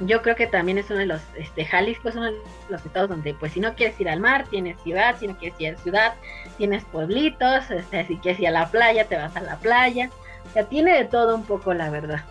yo 0.00 0.22
creo 0.22 0.34
que 0.34 0.46
también 0.46 0.78
es 0.78 0.88
uno 0.88 1.00
de 1.00 1.06
los, 1.06 1.20
este, 1.36 1.66
Jalisco 1.66 2.08
es 2.08 2.16
uno 2.16 2.32
de 2.32 2.38
los 2.70 2.84
estados 2.84 3.10
donde, 3.10 3.34
pues, 3.34 3.52
si 3.52 3.60
no 3.60 3.74
quieres 3.74 4.00
ir 4.00 4.08
al 4.08 4.20
mar, 4.20 4.46
tienes 4.48 4.80
ciudad, 4.82 5.16
si 5.20 5.28
no 5.28 5.36
quieres 5.36 5.60
ir 5.60 5.74
a 5.74 5.76
ciudad, 5.76 6.14
tienes 6.56 6.82
pueblitos, 6.86 7.70
este, 7.70 8.06
si 8.06 8.16
quieres 8.16 8.40
ir 8.40 8.48
a 8.48 8.52
la 8.52 8.70
playa, 8.70 9.06
te 9.06 9.16
vas 9.16 9.36
a 9.36 9.42
la 9.42 9.58
playa, 9.58 10.08
o 10.48 10.52
sea, 10.54 10.64
tiene 10.64 10.96
de 10.96 11.04
todo 11.04 11.36
un 11.36 11.44
poco, 11.44 11.74
la 11.74 11.90
verdad. 11.90 12.24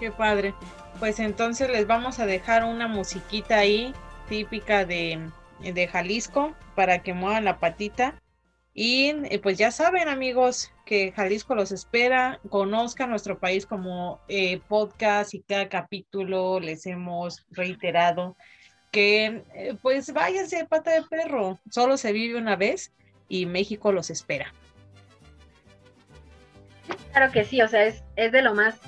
Qué 0.00 0.10
padre. 0.10 0.52
Pues 0.98 1.20
entonces 1.20 1.70
les 1.70 1.86
vamos 1.86 2.18
a 2.18 2.26
dejar 2.26 2.64
una 2.64 2.88
musiquita 2.88 3.58
ahí 3.58 3.94
típica 4.28 4.84
de, 4.84 5.30
Jalisco 5.90 6.54
para 6.74 7.02
que 7.02 7.14
muevan 7.14 7.44
la 7.44 7.58
patita. 7.58 8.20
Y 8.74 9.10
eh, 9.30 9.38
pues 9.42 9.58
ya 9.58 9.70
saben 9.70 10.08
amigos 10.08 10.72
que 10.86 11.12
Jalisco 11.12 11.54
los 11.54 11.72
espera, 11.72 12.40
conozcan 12.48 13.10
nuestro 13.10 13.38
país 13.38 13.66
como 13.66 14.20
eh, 14.28 14.60
podcast 14.66 15.34
y 15.34 15.42
cada 15.42 15.68
capítulo 15.68 16.58
les 16.58 16.86
hemos 16.86 17.44
reiterado 17.50 18.34
que 18.90 19.42
eh, 19.54 19.74
pues 19.80 20.12
váyanse 20.12 20.64
pata 20.66 20.92
de 20.92 21.02
perro, 21.02 21.58
solo 21.70 21.96
se 21.96 22.12
vive 22.12 22.38
una 22.38 22.56
vez 22.56 22.92
y 23.28 23.46
México 23.46 23.90
los 23.90 24.10
espera. 24.10 24.54
Claro 27.12 27.32
que 27.32 27.44
sí, 27.44 27.60
o 27.62 27.68
sea, 27.68 27.84
es, 27.84 28.02
es 28.16 28.32
de 28.32 28.42
lo 28.42 28.54
más 28.54 28.78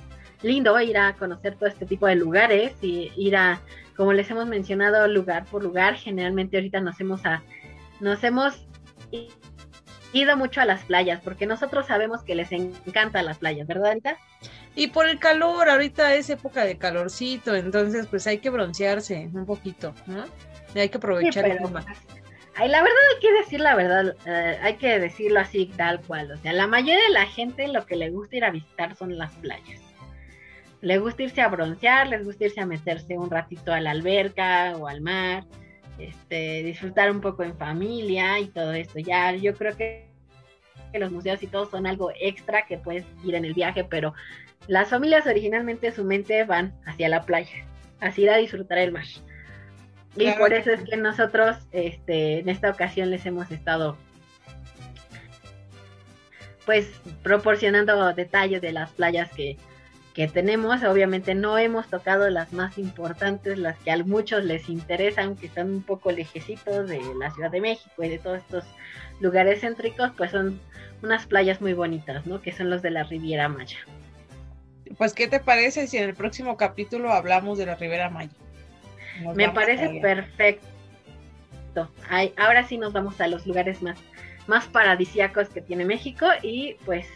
lindo 0.42 0.78
ir 0.78 0.98
a 0.98 1.14
conocer 1.14 1.56
todo 1.56 1.68
este 1.68 1.86
tipo 1.86 2.06
de 2.06 2.16
lugares 2.16 2.74
y 2.82 3.10
ir 3.16 3.34
a 3.36 3.62
como 3.96 4.12
les 4.12 4.30
hemos 4.30 4.46
mencionado 4.46 5.06
lugar 5.08 5.44
por 5.46 5.62
lugar, 5.62 5.96
generalmente 5.96 6.56
ahorita 6.56 6.80
nos 6.80 7.00
hemos, 7.00 7.24
a, 7.24 7.42
nos 8.00 8.22
hemos 8.24 8.66
ido 10.12 10.36
mucho 10.36 10.60
a 10.60 10.64
las 10.64 10.84
playas, 10.84 11.20
porque 11.22 11.46
nosotros 11.46 11.86
sabemos 11.86 12.22
que 12.22 12.34
les 12.34 12.52
encantan 12.52 13.26
las 13.26 13.38
playas, 13.38 13.66
¿verdad, 13.66 13.92
Anita? 13.92 14.18
Y 14.74 14.88
por 14.88 15.08
el 15.08 15.18
calor, 15.18 15.68
ahorita 15.68 16.14
es 16.14 16.30
época 16.30 16.64
de 16.64 16.78
calorcito, 16.78 17.54
entonces 17.54 18.06
pues 18.08 18.26
hay 18.26 18.38
que 18.38 18.50
broncearse 18.50 19.28
un 19.32 19.46
poquito, 19.46 19.94
¿no? 20.06 20.24
Y 20.74 20.80
hay 20.80 20.88
que 20.88 20.98
aprovechar 20.98 21.44
el 21.46 21.58
clima. 21.58 21.84
Ay, 22.56 22.68
la 22.68 22.82
verdad 22.82 22.98
hay 23.14 23.20
que 23.20 23.32
decir 23.32 23.60
la 23.60 23.74
verdad, 23.74 24.16
eh, 24.26 24.58
hay 24.62 24.76
que 24.76 25.00
decirlo 25.00 25.40
así 25.40 25.66
tal 25.76 26.00
cual, 26.02 26.30
o 26.30 26.36
sea, 26.38 26.52
la 26.52 26.68
mayoría 26.68 27.02
de 27.02 27.10
la 27.10 27.26
gente 27.26 27.66
lo 27.66 27.84
que 27.84 27.96
le 27.96 28.10
gusta 28.10 28.36
ir 28.36 28.44
a 28.44 28.50
visitar 28.50 28.94
son 28.94 29.18
las 29.18 29.32
playas 29.34 29.83
les 30.84 31.00
gusta 31.00 31.22
irse 31.22 31.40
a 31.40 31.48
broncear, 31.48 32.08
les 32.08 32.24
gusta 32.24 32.44
irse 32.44 32.60
a 32.60 32.66
meterse 32.66 33.16
un 33.16 33.30
ratito 33.30 33.72
a 33.72 33.80
la 33.80 33.90
alberca 33.90 34.76
o 34.76 34.86
al 34.86 35.00
mar, 35.00 35.44
este, 35.98 36.62
disfrutar 36.62 37.10
un 37.10 37.22
poco 37.22 37.42
en 37.42 37.56
familia 37.56 38.38
y 38.38 38.48
todo 38.48 38.72
esto. 38.74 38.98
Ya 38.98 39.32
yo 39.32 39.54
creo 39.54 39.74
que, 39.76 40.12
los 40.92 41.10
museos 41.10 41.42
y 41.42 41.48
todo 41.48 41.68
son 41.68 41.88
algo 41.88 42.12
extra 42.20 42.66
que 42.66 42.78
puedes 42.78 43.04
ir 43.24 43.34
en 43.34 43.44
el 43.44 43.52
viaje, 43.52 43.82
pero 43.82 44.14
las 44.68 44.90
familias 44.90 45.26
originalmente 45.26 45.90
su 45.90 46.04
mente 46.04 46.44
van 46.44 46.72
hacia 46.86 47.08
la 47.08 47.22
playa, 47.22 47.66
así 47.98 48.22
ir 48.22 48.30
a 48.30 48.36
disfrutar 48.36 48.78
el 48.78 48.92
mar. 48.92 49.04
Y 50.16 50.30
por 50.32 50.52
eso 50.52 50.70
es 50.70 50.84
que 50.84 50.96
nosotros 50.96 51.56
este, 51.72 52.38
en 52.38 52.48
esta 52.48 52.70
ocasión 52.70 53.10
les 53.10 53.26
hemos 53.26 53.50
estado 53.50 53.96
pues 56.64 56.88
proporcionando 57.24 58.12
detalles 58.14 58.62
de 58.62 58.70
las 58.70 58.92
playas 58.92 59.28
que, 59.32 59.56
que 60.14 60.28
tenemos. 60.28 60.82
Obviamente 60.84 61.34
no 61.34 61.58
hemos 61.58 61.88
tocado 61.88 62.30
las 62.30 62.52
más 62.52 62.78
importantes, 62.78 63.58
las 63.58 63.76
que 63.78 63.90
a 63.90 63.98
muchos 63.98 64.44
les 64.44 64.68
interesan, 64.68 65.36
que 65.36 65.46
están 65.46 65.70
un 65.70 65.82
poco 65.82 66.12
lejecitos 66.12 66.88
de 66.88 67.00
la 67.18 67.30
Ciudad 67.32 67.50
de 67.50 67.60
México 67.60 68.02
y 68.02 68.08
de 68.08 68.18
todos 68.18 68.38
estos 68.38 68.64
lugares 69.20 69.60
céntricos, 69.60 70.12
pues 70.16 70.30
son 70.30 70.60
unas 71.02 71.26
playas 71.26 71.60
muy 71.60 71.74
bonitas, 71.74 72.24
¿no? 72.26 72.40
Que 72.40 72.52
son 72.52 72.70
los 72.70 72.80
de 72.80 72.90
la 72.90 73.02
Riviera 73.02 73.48
Maya. 73.48 73.78
Pues, 74.96 75.12
¿qué 75.12 75.26
te 75.26 75.40
parece 75.40 75.86
si 75.88 75.98
en 75.98 76.04
el 76.04 76.14
próximo 76.14 76.56
capítulo 76.56 77.12
hablamos 77.12 77.58
de 77.58 77.66
la 77.66 77.74
Riviera 77.74 78.08
Maya? 78.08 78.30
Me 79.34 79.48
parece 79.50 80.00
perfecto. 80.00 80.68
ahora 82.36 82.64
sí 82.66 82.78
nos 82.78 82.92
vamos 82.92 83.20
a 83.20 83.26
los 83.26 83.46
lugares 83.46 83.82
más, 83.82 83.98
más 84.46 84.66
paradisíacos 84.66 85.48
que 85.48 85.60
tiene 85.60 85.84
México 85.84 86.26
y 86.42 86.74
pues 86.84 87.06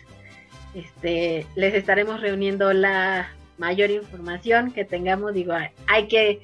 este, 0.74 1.46
les 1.54 1.74
estaremos 1.74 2.20
reuniendo 2.20 2.72
la 2.72 3.30
mayor 3.56 3.90
información 3.90 4.72
que 4.72 4.84
tengamos. 4.84 5.34
Digo, 5.34 5.54
hay 5.86 6.08
que, 6.08 6.42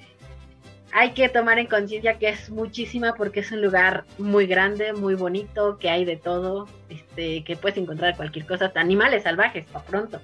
hay 0.93 1.13
que 1.13 1.29
tomar 1.29 1.59
en 1.59 1.67
conciencia 1.67 2.19
que 2.19 2.29
es 2.29 2.51
muchísima 2.51 3.15
porque 3.15 3.41
es 3.41 3.53
un 3.53 3.63
lugar 3.63 4.05
muy 4.19 4.47
grande, 4.47 4.93
muy 4.93 5.15
bonito, 5.15 5.79
que 5.79 5.91
hay 5.91 6.05
de 6.05 6.17
todo, 6.17 6.69
este, 6.89 7.45
que 7.45 7.57
puedes 7.57 7.79
encontrar 7.79 8.17
cualquier 8.17 8.47
cosa, 8.47 8.67
hasta 8.67 8.81
animales 8.81 9.23
salvajes, 9.23 9.67
para 9.67 9.85
pronto. 9.85 10.21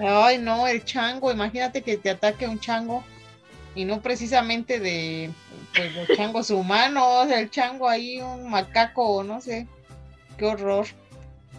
Ay, 0.00 0.38
no, 0.38 0.66
el 0.66 0.84
chango, 0.84 1.30
imagínate 1.30 1.82
que 1.82 1.98
te 1.98 2.10
ataque 2.10 2.46
un 2.46 2.58
chango 2.58 3.04
y 3.74 3.84
no 3.84 4.00
precisamente 4.00 4.80
de 4.80 5.30
pues, 5.74 6.16
changos 6.16 6.50
humanos, 6.50 7.30
el 7.30 7.50
chango 7.50 7.88
ahí, 7.88 8.20
un 8.20 8.50
macaco, 8.50 9.22
no 9.22 9.40
sé, 9.40 9.66
qué 10.38 10.46
horror 10.46 10.86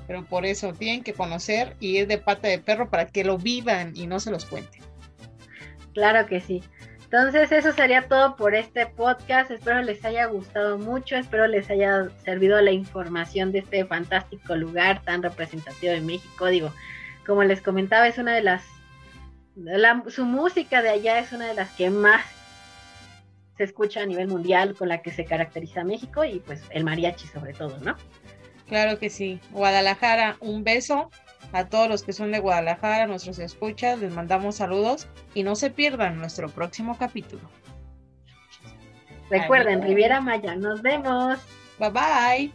pero 0.09 0.25
por 0.25 0.43
eso 0.43 0.73
tienen 0.73 1.03
que 1.03 1.13
conocer 1.13 1.75
y 1.79 1.99
ir 1.99 2.07
de 2.07 2.17
pata 2.17 2.47
de 2.47 2.57
perro 2.57 2.89
para 2.89 3.05
que 3.05 3.23
lo 3.23 3.37
vivan 3.37 3.95
y 3.95 4.07
no 4.07 4.19
se 4.19 4.31
los 4.31 4.43
cuenten. 4.43 4.81
Claro 5.93 6.25
que 6.25 6.41
sí. 6.41 6.63
Entonces 7.03 7.51
eso 7.51 7.73
sería 7.73 8.07
todo 8.07 8.35
por 8.35 8.55
este 8.55 8.87
podcast. 8.87 9.51
Espero 9.51 9.83
les 9.83 10.03
haya 10.03 10.25
gustado 10.25 10.79
mucho, 10.79 11.15
espero 11.15 11.45
les 11.45 11.69
haya 11.69 12.09
servido 12.25 12.59
la 12.59 12.71
información 12.71 13.51
de 13.51 13.59
este 13.59 13.85
fantástico 13.85 14.55
lugar 14.55 15.03
tan 15.03 15.21
representativo 15.21 15.93
de 15.93 16.01
México. 16.01 16.47
Digo, 16.47 16.73
como 17.23 17.43
les 17.43 17.61
comentaba, 17.61 18.07
es 18.07 18.17
una 18.17 18.33
de 18.33 18.41
las... 18.41 18.63
su 20.07 20.25
música 20.25 20.81
de 20.81 20.89
allá 20.89 21.19
es 21.19 21.33
una 21.33 21.45
de 21.45 21.53
las 21.53 21.69
que 21.73 21.91
más 21.91 22.25
se 23.57 23.65
escucha 23.65 24.01
a 24.01 24.07
nivel 24.07 24.27
mundial, 24.27 24.73
con 24.73 24.87
la 24.87 25.03
que 25.03 25.11
se 25.11 25.25
caracteriza 25.25 25.83
México 25.83 26.23
y 26.23 26.39
pues 26.39 26.63
el 26.71 26.83
mariachi 26.83 27.27
sobre 27.27 27.53
todo, 27.53 27.77
¿no? 27.81 27.95
Claro 28.69 28.99
que 28.99 29.09
sí. 29.09 29.41
Guadalajara, 29.51 30.37
un 30.39 30.63
beso 30.63 31.09
a 31.51 31.65
todos 31.65 31.89
los 31.89 32.03
que 32.03 32.13
son 32.13 32.31
de 32.31 32.39
Guadalajara, 32.39 33.07
nuestros 33.07 33.39
escuchas, 33.39 33.99
les 33.99 34.13
mandamos 34.13 34.55
saludos 34.55 35.07
y 35.33 35.43
no 35.43 35.55
se 35.55 35.71
pierdan 35.71 36.17
nuestro 36.17 36.47
próximo 36.49 36.95
capítulo. 36.97 37.49
Recuerden, 39.29 39.81
Riviera 39.81 40.21
Maya, 40.21 40.55
nos 40.55 40.81
vemos. 40.81 41.39
Bye 41.79 41.89
bye. 41.89 42.53